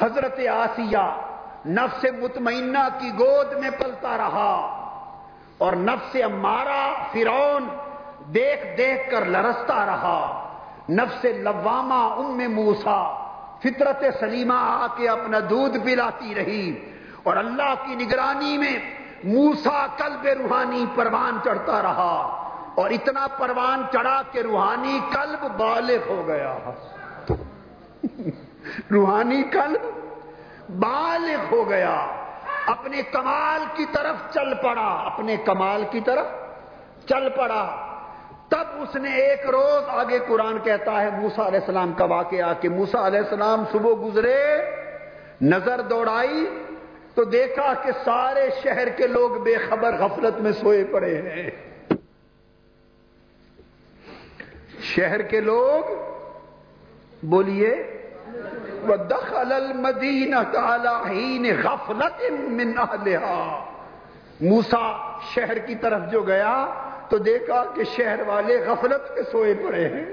[0.01, 1.05] حضرت آسیہ
[1.65, 4.75] نفس مطمئنہ کی گود میں پلتا رہا
[5.57, 7.67] اور نفس امارا فرون
[8.33, 10.45] دیکھ دیکھ کر لرستا رہا۔
[10.89, 13.29] نفس لوامہ ام موسا
[13.63, 16.91] فطرت سلیمہ آ کے اپنا دودھ پلاتی رہی
[17.23, 18.77] اور اللہ کی نگرانی میں
[19.23, 22.45] موسا قلب روحانی پروان چڑھتا رہا
[22.75, 26.57] اور اتنا پروان چڑھا کہ روحانی قلب بالغ ہو گیا۔
[28.91, 30.08] روحانی قلب؟
[30.69, 32.07] بالغ ہو گیا۔
[32.65, 36.25] اپنے کمال کی طرف چل پڑا۔ اپنے کمال کی طرف
[37.07, 37.85] چل پڑا۔
[38.49, 42.69] تب اس نے ایک روز آگے قرآن کہتا ہے موسا علیہ السلام کا واقعہ کہ
[42.69, 44.57] موسا علیہ السلام صبح گزرے،
[45.41, 46.63] نظر دوڑائی،
[47.13, 51.49] تو دیکھا کہ سارے شہر کے لوگ بے خبر غفلت میں سوئے پڑے ہیں۔
[54.81, 55.83] شہر کے لوگ
[57.23, 57.98] بولیے
[58.81, 60.33] وہ دخل المدین
[61.63, 62.71] غفلت من
[64.41, 66.67] موسا شہر کی طرف جو گیا
[67.09, 70.05] تو دیکھا کہ شہر والے غفلت کے سوئے پڑے ہیں۔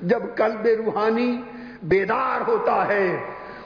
[0.00, 1.42] جب قلب روحانی
[1.82, 3.16] بیدار ہوتا ہے،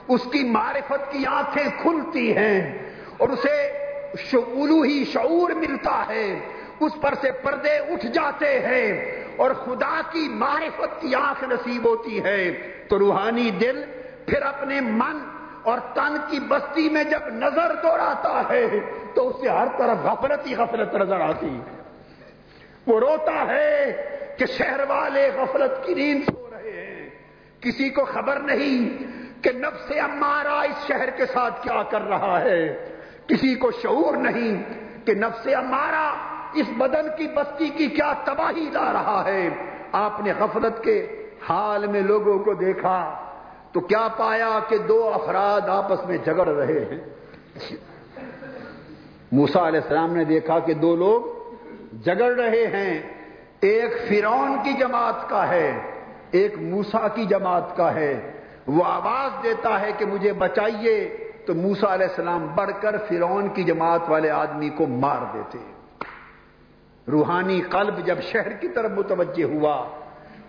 [0.07, 2.77] اس کی معرفت کی آنکھیں کھلتی ہیں
[3.17, 3.71] اور اسے
[4.17, 6.39] شعولو ہی شعور ملتا ہے۔
[6.79, 12.23] اس پر سے پردے اٹھ جاتے ہیں۔ اور خدا کی معرفت کی آنکھ نصیب ہوتی
[12.23, 12.51] ہے۔
[12.89, 13.83] تو روحانی دل
[14.27, 15.17] پھر اپنے من
[15.63, 18.65] اور تن کی بستی میں جب نظر دوڑاتا ہے،
[19.13, 21.81] تو اس سے ہر طرف غفلت ہی غفلت نظر آتی۔ ہے
[22.87, 24.03] وہ روتا ہے
[24.37, 27.09] کہ شہر والے غفلت کی نیند سو رہے ہیں۔
[27.61, 29.03] کسی کو خبر نہیں
[29.43, 32.89] کہ نفس امارا اس شہر کے ساتھ کیا کر رہا ہے۔
[33.27, 34.63] کسی کو شعور نہیں
[35.05, 39.49] کہ نفس امارا اس بدن کی بستی کی کیا تباہی لا رہا ہے؟
[39.91, 43.23] آپ نے غفلت کے حال میں لوگوں کو دیکھا
[43.71, 46.99] تو کیا پایا کہ دو افراد آپس میں جگڑ رہے ہیں؟
[49.31, 51.21] موسا علیہ السلام نے دیکھا کہ دو لوگ
[52.05, 52.99] جگڑ رہے ہیں۔
[53.59, 55.79] ایک فرون کی جماعت کا ہے،
[56.31, 58.31] ایک موسا کی جماعت کا ہے۔
[58.67, 63.63] وہ آواز دیتا ہے کہ مجھے بچائیے۔ تو موسا علیہ السلام بڑھ کر فرون کی
[63.63, 65.57] جماعت والے آدمی کو مار دیتے۔
[67.11, 69.87] روحانی قلب جب شہر کی طرف متوجہ ہوا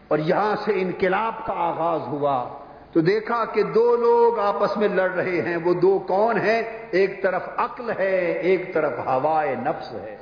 [0.08, 2.58] اور یہاں سے انقلاب کا آغاز ہوا
[2.92, 7.22] تو دیکھا کہ دو لوگ آپس میں لڑ رہے ہیں، وہ دو کون ہیں؟ ایک
[7.22, 10.16] طرف عقل ہے، ایک طرف ہوائے نفس ہے۔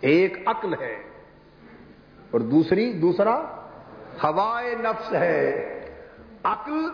[0.00, 1.02] ایک عقل ہے
[2.30, 3.40] اور دوسری، دوسرا
[4.22, 5.68] ہوائے نفس ہے۔
[6.44, 6.88] عقل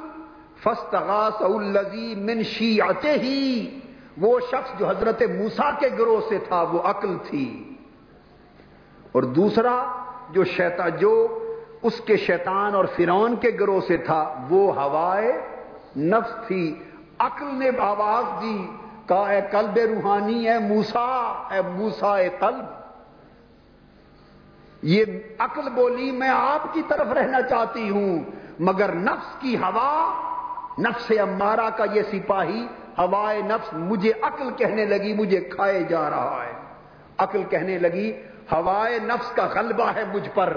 [0.61, 3.79] فستغاس الزی من شیعتے ہی
[4.21, 7.75] وہ شخص جو حضرت موسا کے گروہ سے تھا، وہ عقل تھی۔
[9.12, 9.87] اور دوسرا
[10.31, 11.45] جو شیطان جو
[11.83, 15.33] اس کے شیطان اور فرون کے گروہ سے تھا، وہ ہوائے
[15.97, 16.83] نفس تھی۔
[17.19, 18.66] عقل نے آواز دی،
[19.07, 22.64] کہا، اے قلب روحانی ہے موسا اے موسا اے قلب۔
[24.83, 25.05] یہ
[25.39, 28.19] عقل بولی میں آپ کی طرف رہنا چاہتی ہوں،
[28.59, 30.14] مگر نفس کی ہوا،
[30.79, 32.66] نفس امارہ کا یہ سپاہی
[32.99, 36.53] ہوائے نفس مجھے عقل کہنے لگی، مجھے کھائے جا رہا ہے۔
[37.18, 38.12] عقل کہنے لگی
[38.53, 40.57] ہوائے نفس کا غلبہ ہے مجھ پر۔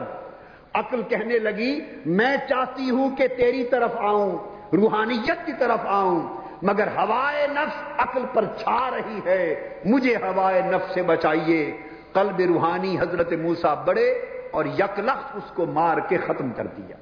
[0.74, 4.38] عقل کہنے لگی، میں چاہتی ہوں کہ تیری طرف آؤں،
[4.76, 10.94] روحانیت کی طرف آؤں، مگر ہوائے نفس عقل پر چھا رہی ہے۔ مجھے ہوائے نفس
[10.94, 11.78] سے بچائیے۔
[12.14, 14.10] قلب روحانی حضرت موسا بڑے
[14.52, 15.00] اور یک
[15.34, 16.96] اس کو مار کے ختم کر دیا۔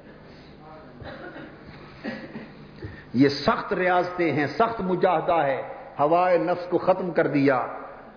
[3.14, 5.62] یہ سخت ریاضتیں ہیں، سخت مجاہدہ ہے۔
[6.00, 7.66] ہوائے نفس کو ختم کر دیا۔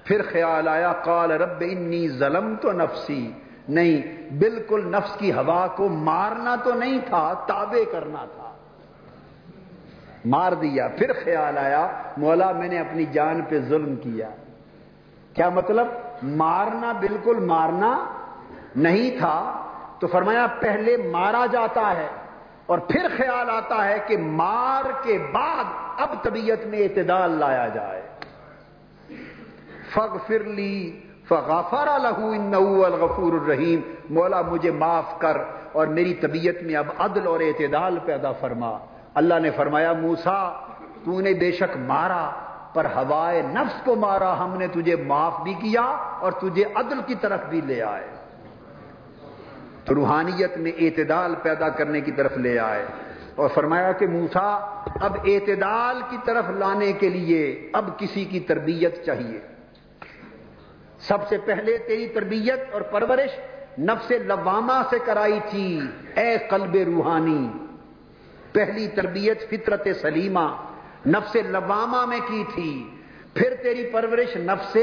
[0.04, 3.32] پھر خیال آیا، قال رب انی ظلم تو نفسی۔
[3.70, 8.52] نہیں، بالکل نفس کی ہوا کو مارنا تو نہیں تھا، تابع کرنا تھا۔
[10.26, 11.88] مار دیا۔ پھر خیال آیا،
[12.18, 14.30] مولا میں نے اپنی جان پہ ظلم کیا۔
[15.34, 15.88] کیا مطلب؟
[16.24, 18.06] مارنا بالکل مارنا
[18.76, 19.64] نہیں تھا۔
[20.00, 22.08] تو فرمایا، پہلے مارا جاتا ہے۔
[22.66, 25.64] اور پھر خیال آتا ہے کہ مار کے بعد
[25.98, 28.02] اب طبیعت میں اعتدال لایا جائے۔
[29.94, 32.54] فگ فرلی فغافر لہو ان
[32.86, 35.38] الغفور الرحیم۔ مولا مجھے معاف کر
[35.72, 38.78] اور میری طبیعت میں اب عدل اور اعتدال پیدا فرما۔
[39.14, 40.54] اللہ نے فرمایا موسا
[41.06, 42.30] تو نے بے شک مارا،
[42.74, 45.82] پر ہوائے نفس کو مارا، ہم نے تجھے معاف بھی کیا
[46.20, 48.23] اور تجھے عدل کی طرف بھی لے آئے۔
[49.86, 52.86] تو روحانیت میں اعتدال پیدا کرنے کی طرف لے آئے
[53.36, 54.56] اور فرمایا کہ موسا
[55.02, 59.40] اب اعتدال کی طرف لانے کے لیے اب کسی کی تربیت چاہیے۔
[61.00, 63.40] سب سے پہلے تیری تربیت اور پرورش
[63.80, 65.80] نفس لوامہ سے کرائی تھی۔
[66.16, 67.50] اے قلب روحانی،
[68.52, 70.64] پہلی تربیت فطرت سلیمہ
[71.08, 72.90] نفس لوامہ میں کی تھی۔
[73.34, 74.78] پھر تیری پرورش نفس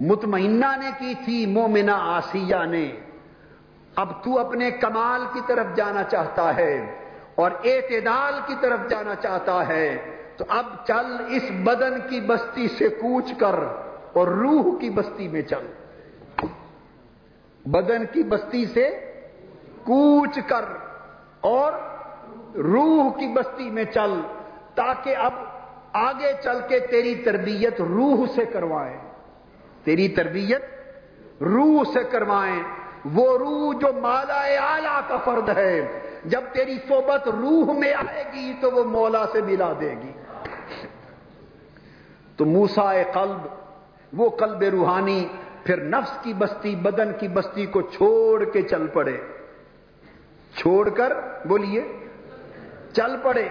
[0.00, 2.92] مطمئنہ نے کی تھی، مومنہ آسیہ نے۔
[3.96, 6.98] اب تو اپنے کمال کی طرف جانا چاہتا ہے
[7.34, 12.88] اور اعتدال کی طرف جانا چاہتا ہے، تو اب چل اس بدن کی بستی سے
[12.88, 13.54] کوچ کر
[14.12, 15.66] اور روح کی بستی میں چل۔
[17.66, 19.12] بدن کی بستی سے
[19.84, 20.64] کوچ کر
[21.40, 21.72] اور
[22.54, 24.20] روح کی بستی میں چل،
[24.74, 25.32] تاکہ اب
[25.92, 28.98] آگے چل کے تیری تربیت روح سے کروائیں۔
[29.84, 30.64] تیری تربیت
[31.40, 32.62] روح سے کروائیں۔
[33.04, 38.52] وہ روح جو مالا آلہ کا فرد ہے، جب تیری صحبت روح میں آئے گی
[38.60, 40.12] تو وہ مولا سے ملا دے گی۔
[42.36, 43.46] تو موسا قلب،
[44.12, 45.28] وہ قلب روحانی
[45.64, 49.16] پھر نفس کی بستی، بدن کی بستی کو چھوڑ کے چل پڑے۔
[50.56, 51.12] چھوڑ کر
[51.44, 51.82] بولیے،
[52.92, 53.48] چل پڑے۔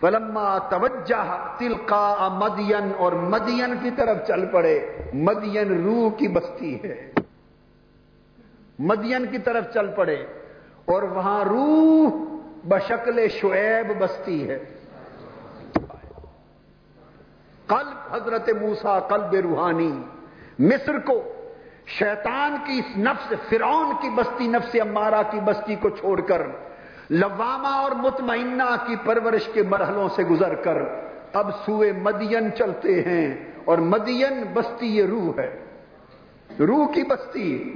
[0.00, 7.12] فلما توجہ تلقا مدین اور مدین کی طرف چل پڑے۔ مدین روح کی بستی ہے۔
[8.78, 10.26] مدین کی طرف چل پڑے
[10.84, 12.24] اور وہاں روح
[12.64, 14.58] بشکل شعیب بستی ہے۔
[17.66, 20.02] قلب حضرت موسا قلب روحانی۔
[20.58, 21.32] مصر کو
[21.86, 26.42] شیطان کی اس نفس، فرعون کی بستی، نفس امارہ کی بستی کو چھوڑ کر،
[27.10, 30.76] لوامہ اور مطمئنہ کی پرورش کے مرحلوں سے گزر کر،
[31.32, 33.34] اب سوئے مدین چلتے ہیں
[33.64, 35.64] اور مدین بستی یہ روح ہے۔
[36.58, 37.74] روح کی بستی۔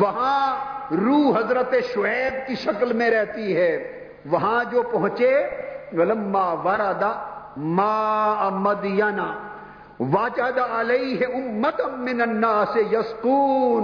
[0.00, 0.56] وہاں
[0.90, 3.92] روح حضرت شعیب کی شکل میں رہتی ہے۔
[4.26, 5.46] وہاں جو پہنچے،
[5.92, 9.50] ولما وردا ما مدینہ
[10.00, 13.82] واجد علیہ امت من الناس یسکون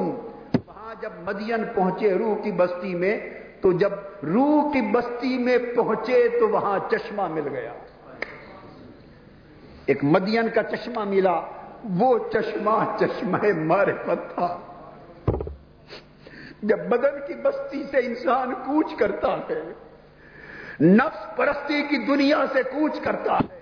[0.67, 3.21] وہاں جب مدین پہنچے روح کی بستی میں،
[3.61, 7.73] تو جب روح کی بستی میں پہنچے، تو وہاں چشمہ مل گیا۔
[9.87, 11.41] ایک مدین کا چشمہ ملا۔
[11.99, 14.59] وہ چشمہ چشمہ معرفت تھا۔
[16.63, 19.63] جب بدن کی بستی سے انسان کوچ کرتا ہے،
[20.81, 23.61] نفس پرستی کی دنیا سے کوچ کرتا ہے،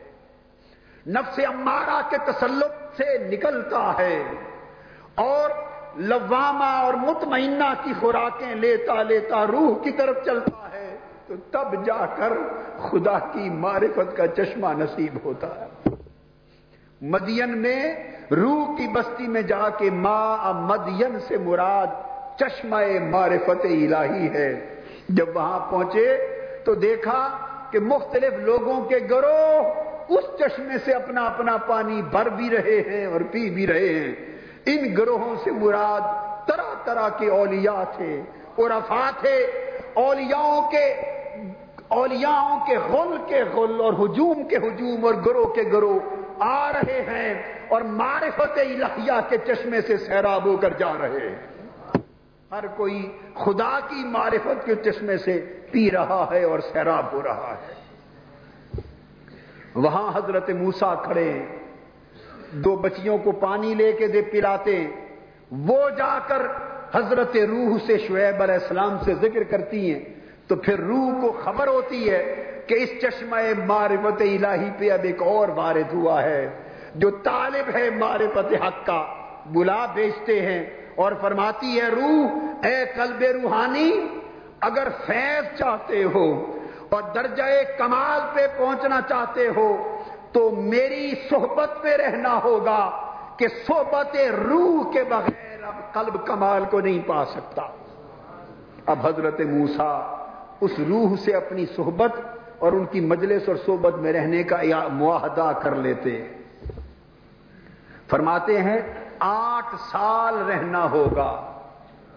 [1.06, 4.22] نفس امارہ کے تسلط سے نکلتا ہے
[5.14, 5.50] اور
[5.96, 10.96] لوامہ اور مطمئنہ کی خوراکیں لیتا لیتا روح کی طرف چلتا ہے،
[11.26, 12.32] تو تب جا کر
[12.80, 15.94] خدا کی معرفت کا چشمہ نصیب ہوتا ہے۔
[17.00, 17.94] مدین میں،
[18.30, 22.09] روح کی بستی میں جا کے ماں مدین سے مراد
[22.40, 22.76] چشمہ
[23.10, 24.76] معرفت الہی ہے۔
[25.08, 26.16] جب وہاں پہنچے
[26.64, 27.38] تو دیکھا
[27.70, 29.72] کہ مختلف لوگوں کے گروہ
[30.08, 34.14] اس چشمے سے اپنا اپنا پانی بھر بھی رہے ہیں اور پی بھی رہے ہیں۔
[34.66, 36.00] ان گروہوں سے مراد
[36.48, 38.20] طرح طرح کے اولیاء تھے
[38.54, 39.36] اور افا تھے
[39.94, 40.86] اولیاؤں کے
[41.88, 45.98] اولیاؤں کے غل کے غل اور ہجوم کے ہجوم اور گروہ کے گروہ
[46.38, 47.34] آ رہے ہیں
[47.68, 51.49] اور معرفت الہیہ کے چشمے سے سیراب ہو کر جا رہے ہیں۔
[52.52, 57.54] ہر کوئی خدا کی معرفت کے چشمے سے پی رہا ہے اور سیراب ہو رہا
[57.62, 57.74] ہے۔
[59.74, 61.42] وہاں حضرت موسا کھڑے،
[62.52, 64.86] دو بچیوں کو پانی لے کے دے پلاتے۔
[65.50, 66.42] وہ جا کر
[66.94, 70.00] حضرت روح سے شعیب علیہ السلام سے ذکر کرتی ہیں۔
[70.46, 75.22] تو پھر روح کو خبر ہوتی ہے کہ اس چشمہ معرفت الہی پہ اب ایک
[75.22, 76.62] اور وارد ہوا ہے۔
[76.94, 79.06] جو طالب ہے معرفت حق کا،
[79.46, 83.90] بلا بیچتے ہیں۔ اور فرماتی ہے، روح، اے قلب روحانی،
[84.60, 86.56] اگر فیض چاہتے ہو
[86.88, 87.42] اور درجہ
[87.78, 89.68] کمال پہ پہنچنا چاہتے ہو،
[90.32, 92.82] تو میری صحبت میں رہنا ہوگا
[93.36, 94.16] کہ صحبت
[94.48, 97.62] روح کے بغیر اب قلب کمال کو نہیں پا سکتا۔
[98.86, 99.90] اب حضرت موسا
[100.60, 102.12] اس روح سے اپنی صحبت
[102.58, 104.56] اور ان کی مجلس اور صحبت میں رہنے کا
[104.92, 106.28] معاہدہ کر لیتے۔
[108.08, 108.80] فرماتے ہیں
[109.20, 111.52] آٹھ سال رہنا ہوگا۔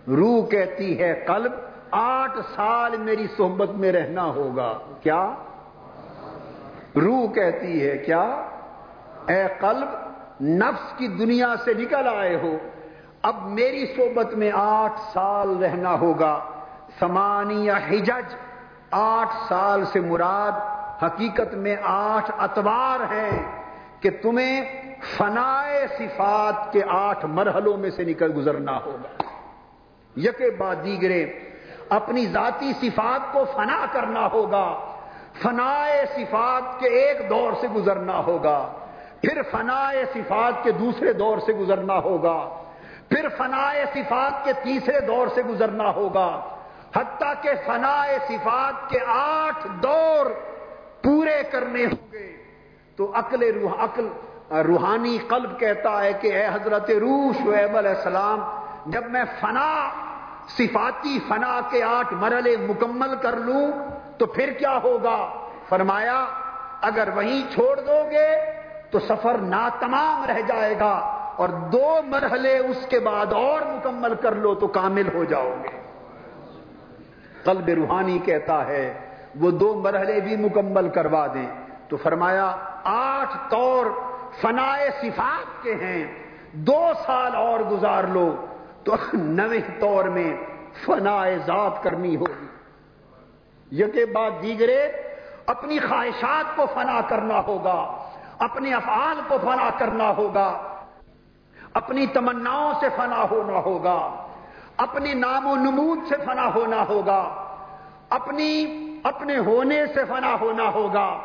[0.07, 1.51] روح کہتی ہے قلب،
[1.91, 5.33] آٹھ سال میری صحبت میں رہنا ہوگا۔ کیا؟
[6.95, 8.21] روح کہتی ہے کیا؟
[9.27, 9.87] اے قلب،
[10.41, 12.57] نفس کی دنیا سے نکل آئے ہو۔
[13.21, 16.39] اب میری صحبت میں آٹھ سال رہنا ہوگا۔
[16.99, 18.35] سمانی حجج،
[18.91, 23.61] آٹھ سال سے مراد حقیقت میں آٹھ اتوار ہیں
[23.99, 29.23] کہ تمہیں فنائے صفات کے آٹھ مرحلوں میں سے نکل گزرنا ہوگا۔
[30.15, 31.25] یکے بعد دیگرے،
[31.89, 34.97] اپنی ذاتی صفات کو فنا کرنا ہوگا۔
[35.41, 38.73] فنائے صفات کے ایک دور سے گزرنا ہوگا۔
[39.21, 42.63] پھر فنائے صفات کے دوسرے دور سے گزرنا ہوگا۔
[43.09, 46.57] پھر فنائے صفات کے تیسرے دور سے گزرنا ہوگا۔
[46.95, 50.25] حتیٰ کہ فنائے صفات کے آٹھ دور
[51.03, 52.43] پورے کرنے ہوں گے۔
[52.95, 54.07] تو عقل روح، عقل
[54.51, 58.39] روحانی قلب کہتا ہے کہ اے حضرت روح شعیب علیہ السلام،
[58.85, 59.89] جب میں فنا،
[60.47, 63.71] صفاتی فنا کے آٹھ مرحلے مکمل کر لوں،
[64.17, 66.25] تو پھر کیا ہوگا؟ فرمایا،
[66.81, 68.35] اگر وہیں چھوڑ دو گے،
[68.91, 74.35] تو سفر ناتمام رہ جائے گا، اور دو مرحلے اس کے بعد اور مکمل کر
[74.35, 75.81] لو تو کامل ہو جاؤ گے۔
[77.43, 78.99] قلب روحانی کہتا ہے،
[79.39, 81.47] وہ دو مرحلے بھی مکمل کروا دیں۔
[81.89, 83.85] تو فرمایا، آٹھ طور
[84.41, 86.23] فنائے صفات کے ہیں۔
[86.53, 88.45] دو سال اور گزار لو
[88.83, 90.37] تو نویں طور میں
[90.85, 92.47] فنائے ذات کرنی ہوگی۔
[93.71, 94.91] یکے بعد دیگرے
[95.45, 100.61] اپنی خواہشات کو فنا کرنا ہوگا، اپنے افعال کو فنا کرنا ہوگا،
[101.73, 104.27] اپنی تمناؤں سے فنا ہونا ہوگا
[104.77, 107.45] اپنی نام و نمود سے فنا ہونا ہوگا،
[108.09, 108.65] اپنی،
[109.03, 111.17] اپنے ہونے سے فنا ہونا ہوگا۔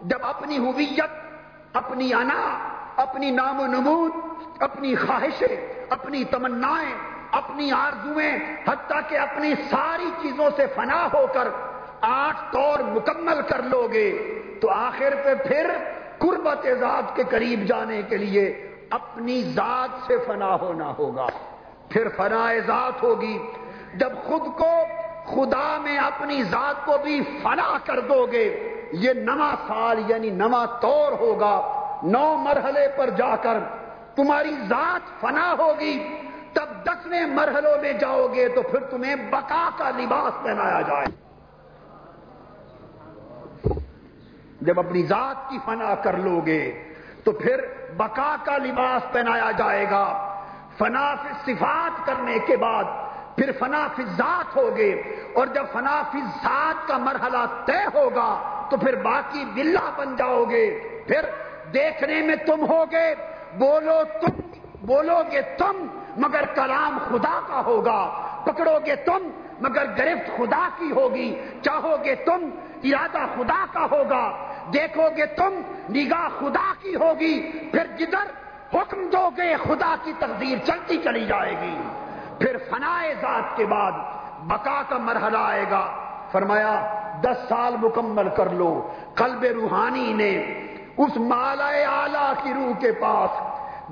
[0.00, 1.29] جب اپنی ہویت
[1.72, 2.58] اپنی انا،
[2.96, 4.12] اپنی نام و نمود،
[4.58, 6.94] اپنی خواہشیں، اپنی تمنائیں،
[7.32, 8.38] اپنی آرزویں
[8.68, 11.48] حتیٰ کہ اپنی ساری چیزوں سے فنا ہو کر
[12.00, 15.70] آٹھ طور مکمل کر لو گے، تو آخر پہ پھر
[16.18, 21.26] قربت ذات کے قریب جانے کے لیے اپنی ذات سے فنا ہونا ہوگا۔
[21.88, 23.38] پھر فنا ذات ہوگی۔
[23.94, 24.84] جب خود کو
[25.26, 30.66] خدا میں اپنی ذات کو بھی فنا کر دو گے یہ نواں سال یعنی نواں
[30.80, 33.58] طور ہوگا۔ نو مرحلے پر جا کر
[34.14, 36.22] تمہاری ذات فنا ہوگی۔
[36.52, 41.06] تب دسویں مرحلوں میں جاؤ گے تو پھر تمہیں بقا کا لباس پہنایا جائے۔
[44.60, 46.92] جب اپنی ذات کی فنا کر لو گے
[47.24, 47.60] تو پھر
[47.96, 50.34] بقا کا لباس پہنایا جائے گا۔
[50.78, 51.14] فنا
[51.46, 52.84] صفات کرنے کے بعد
[53.36, 53.86] پھر فنا
[54.16, 55.02] ذات ہوگے۔
[55.34, 60.80] اور جب فنا ذات کا مرحلہ طے ہوگا تو پھر باقی بلا بن جاؤ گے۔
[61.06, 61.20] پھر
[61.74, 63.14] دیکھنے میں تم ہوگے۔
[63.58, 64.40] بولو تم،
[64.86, 65.86] بولو گے تم،
[66.16, 69.30] مگر کلام خدا کا ہوگا۔ پکڑو گے تم،
[69.60, 72.50] مگر گرفت خدا کی ہوگی۔ چاہو گے تم،
[72.82, 75.60] ارادہ خدا کا ہوگا۔ دیکھو گے تم،
[75.90, 78.30] نگاہ خدا کی ہوگی۔ پھر جدھر
[78.74, 81.76] حکم دو گے، خدا کی تقدیر چلتی چلی جائے گی۔
[82.38, 83.92] پھر فنائے ذات کے بعد
[84.40, 85.99] بقا کا مرحلہ آئے گا۔
[86.32, 90.64] فرمایا، دس سال مکمل کر لو۔ قلب روحانی نے
[90.96, 93.30] اس مالا آلہ کی روح کے پاس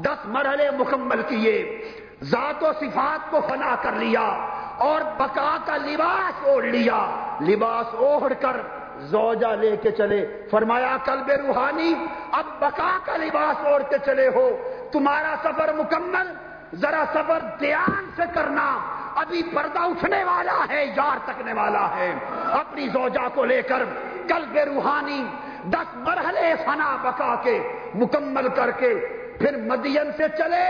[0.01, 1.85] دس مرحلے مکمل کیے۔
[2.23, 4.49] ذات و صفات کو فنا کر لیا
[4.79, 7.11] اور بقا کا لباس اوڑھ لیا۔
[7.41, 8.57] لباس اوڑھ کر
[8.99, 11.95] زوجہ لے کے چلے۔ فرمایا، قلب روحانی،
[12.33, 14.51] اب بقا کا لباس اوڑھ کے چلے ہو۔
[14.93, 16.33] تمہارا سفر مکمل،
[16.75, 18.79] ذرا سفر دھیان سے کرنا۔
[19.21, 22.13] ابھی پردہ اٹھنے والا ہے، یار تکنے والا ہے۔
[22.53, 23.85] اپنی زوجہ کو لے کر
[24.29, 25.23] قلب روحانی
[25.65, 27.59] دس مرحلے فنا بقا کے
[27.95, 28.95] مکمل کر کے
[29.39, 30.67] پھر مدین سے چلے،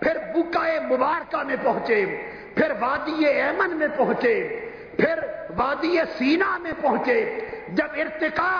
[0.00, 2.04] پھر بکائے مبارکہ میں پہنچے،
[2.54, 4.36] پھر وادی ایمن میں پہنچے،
[4.96, 5.18] پھر
[5.56, 7.18] وادی سینا میں پہنچے۔
[7.68, 8.52] جب ارتقا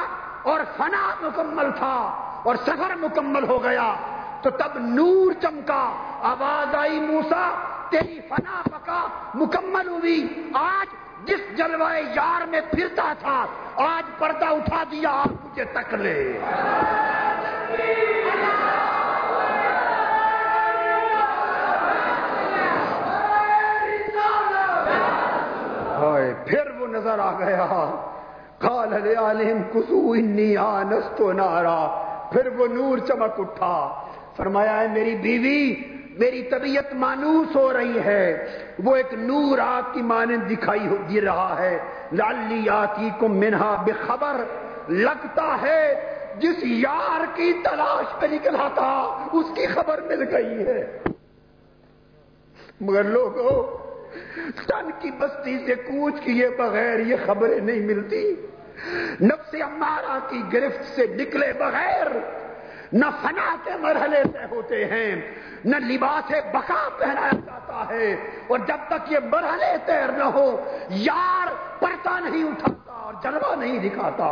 [0.42, 1.96] اور فنا مکمل تھا
[2.44, 3.94] اور سفر مکمل ہو گیا
[4.42, 5.84] تو تب نور چمکا،
[6.22, 7.44] آواز آئی موسا
[7.94, 10.86] تیری فنا پکا مکمل ہوئی۔ آج
[11.28, 13.46] جس جلوائے یار میں پھرتا تھا،
[13.76, 16.38] آج پردہ اٹھا دیا آپ مجھے تک لے
[26.46, 27.66] پھر وہ نظر آ گیا۔
[28.58, 34.04] کال عالم، کسو انی آنستو نارا۔ پھر وہ نور چمک اٹھا۔
[34.36, 35.74] فرمایا ہے میری بیوی
[36.18, 38.48] میری طبیعت مانوس ہو رہی ہے۔
[38.84, 41.78] وہ ایک نور آگ کی مانند دکھائی دی رہا ہے۔
[42.12, 44.36] لالی آتی کو منہا بے خبر
[44.88, 50.98] لگتا ہے جس یار کی تلاش پہ نکلا تھا، اس کی خبر مل گئی ہے۔
[52.80, 53.84] مگر لوگوں،
[54.66, 58.34] تن کی بستی سے کوچ کیے بغیر یہ خبریں نہیں ملتی۔
[59.20, 62.06] نفس امارہ کی گرفت سے نکلے بغیر
[62.94, 65.34] نہ فنا کے مرحلے سے ہوتے ہیں،
[65.64, 68.12] نہ لباس بقا پہنایا جاتا ہے۔
[68.46, 71.46] اور جب تک یہ مرحلے تیر نہ ہو، یار
[71.78, 74.24] پرتا نہیں اٹھاتا اور جلوہ نہیں دکھاتا۔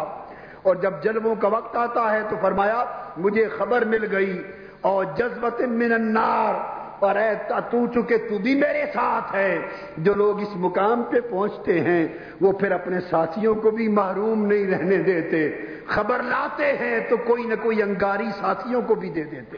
[0.63, 2.85] اور جب جلووں کا وقت آتا ہے تو فرمایا،
[3.17, 4.43] مجھے خبر مل گئی،
[4.81, 9.59] اور جذبت من النار اور اے تو چکے تو بھی میرے ساتھ ہے۔
[9.97, 12.09] جو لوگ اس مقام پہ پہنچتے ہیں،
[12.41, 15.51] وہ پھر اپنے ساتھیوں کو بھی محروم نہیں رہنے دیتے۔
[15.87, 19.57] خبر لاتے ہیں تو کوئی نہ کوئی انگاری ساتھیوں کو بھی دے دیتے۔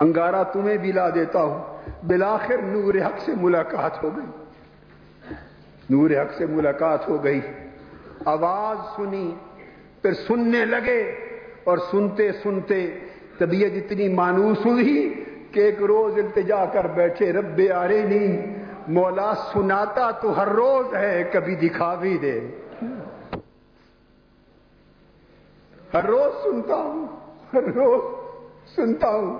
[0.00, 4.44] انگارا تمہیں بھی لا دیتا ہوں۔ بلاخر نور حق سے ملاقات ہو گئی۔
[5.90, 7.40] نور حق سے ملاقات ہو گئی۔
[8.24, 9.34] آواز سنی،
[10.02, 11.14] پھر سننے لگے
[11.64, 12.98] اور سنتے سنتے
[13.38, 18.54] طبیعت اتنی مانوس ہوئی کہ ایک روز التجا کر بیٹھے، رب آرے نہیں
[18.88, 22.40] مولا سناتا تو ہر روز ہے، کبھی دکھا بھی دے۔
[25.94, 27.06] ہر روز سنتا ہوں،
[27.52, 28.02] ہر روز
[28.76, 29.38] سنتا ہوں۔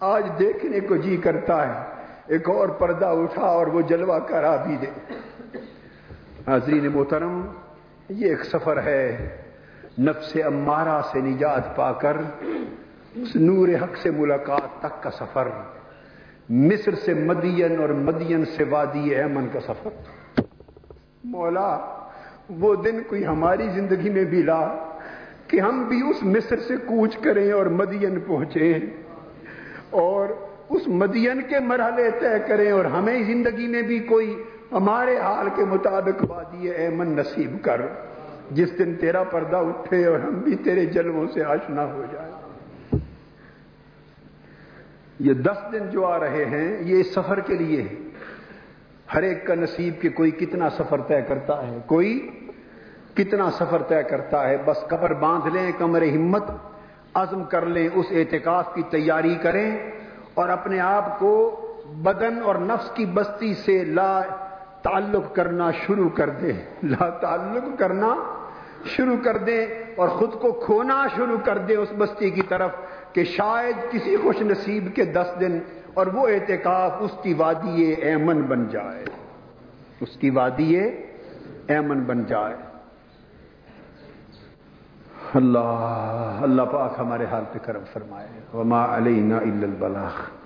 [0.00, 4.76] آج دیکھنے کو جی کرتا ہے۔ ایک اور پردہ اٹھا اور وہ جلوہ کرا بھی
[4.76, 5.14] دے۔
[6.46, 7.46] حاضرین محترم،
[8.08, 9.28] یہ ایک سفر ہے۔
[9.98, 12.16] نفس امارہ سے نجات پا کر
[13.34, 15.48] نور حق سے ملاقات تک کا سفر۔
[16.48, 19.90] مصر سے مدین اور مدین سے وادی ایمن کا سفر۔
[21.24, 21.78] مولا،
[22.50, 24.74] وہ دن کوئی ہماری زندگی میں بھی لا
[25.48, 28.78] کہ ہم بھی اس مصر سے کوچ کریں اور مدین پہنچے
[29.90, 30.28] اور
[30.68, 34.42] اس مدین کے مرحلے طے کریں اور ہمیں زندگی میں بھی کوئی
[34.72, 37.80] ہمارے حال کے مطابق وادی ایمن نصیب کر۔
[38.50, 42.33] جس دن تیرا پردہ اٹھے اور ہم بھی تیرے جلووں سے آشنا ہو جائے
[45.18, 47.94] یہ دس دن جو آ رہے ہیں، یہ اس سفر کے لیے ہے
[49.14, 52.30] ہر ایک کا نصیب کہ کوئی کتنا سفر طے کرتا ہے، کوئی
[53.14, 56.44] کتنا سفر طے کرتا ہے۔ بس قبر باندھ لیں، کمر ہمت
[57.14, 59.90] عزم کر لیں، اس اعتکاف کی تیاری کریں
[60.34, 61.60] اور اپنے آپ کو
[62.02, 64.22] بدن اور نفس کی بستی سے لا
[64.82, 68.14] تعلق کرنا شروع کر دیں۔ لا تعلق کرنا
[68.84, 69.66] شروع کر دیں
[69.96, 72.70] اور خود کو کھونا شروع کر دیں۔ اس بستی کی طرف
[73.14, 75.58] کہ شاید کسی خوش نصیب کے دس دن
[75.94, 79.04] اور وہ اعتکاف اس کی وادی ایمن بن جائے۔
[80.00, 80.76] اس کی وادی
[81.68, 82.54] ایمن بن جائے۔
[85.34, 90.43] اللہ اللہ پاک ہمارے حال پہ کرم فرمائے۔ وما علینا الا البلاغ۔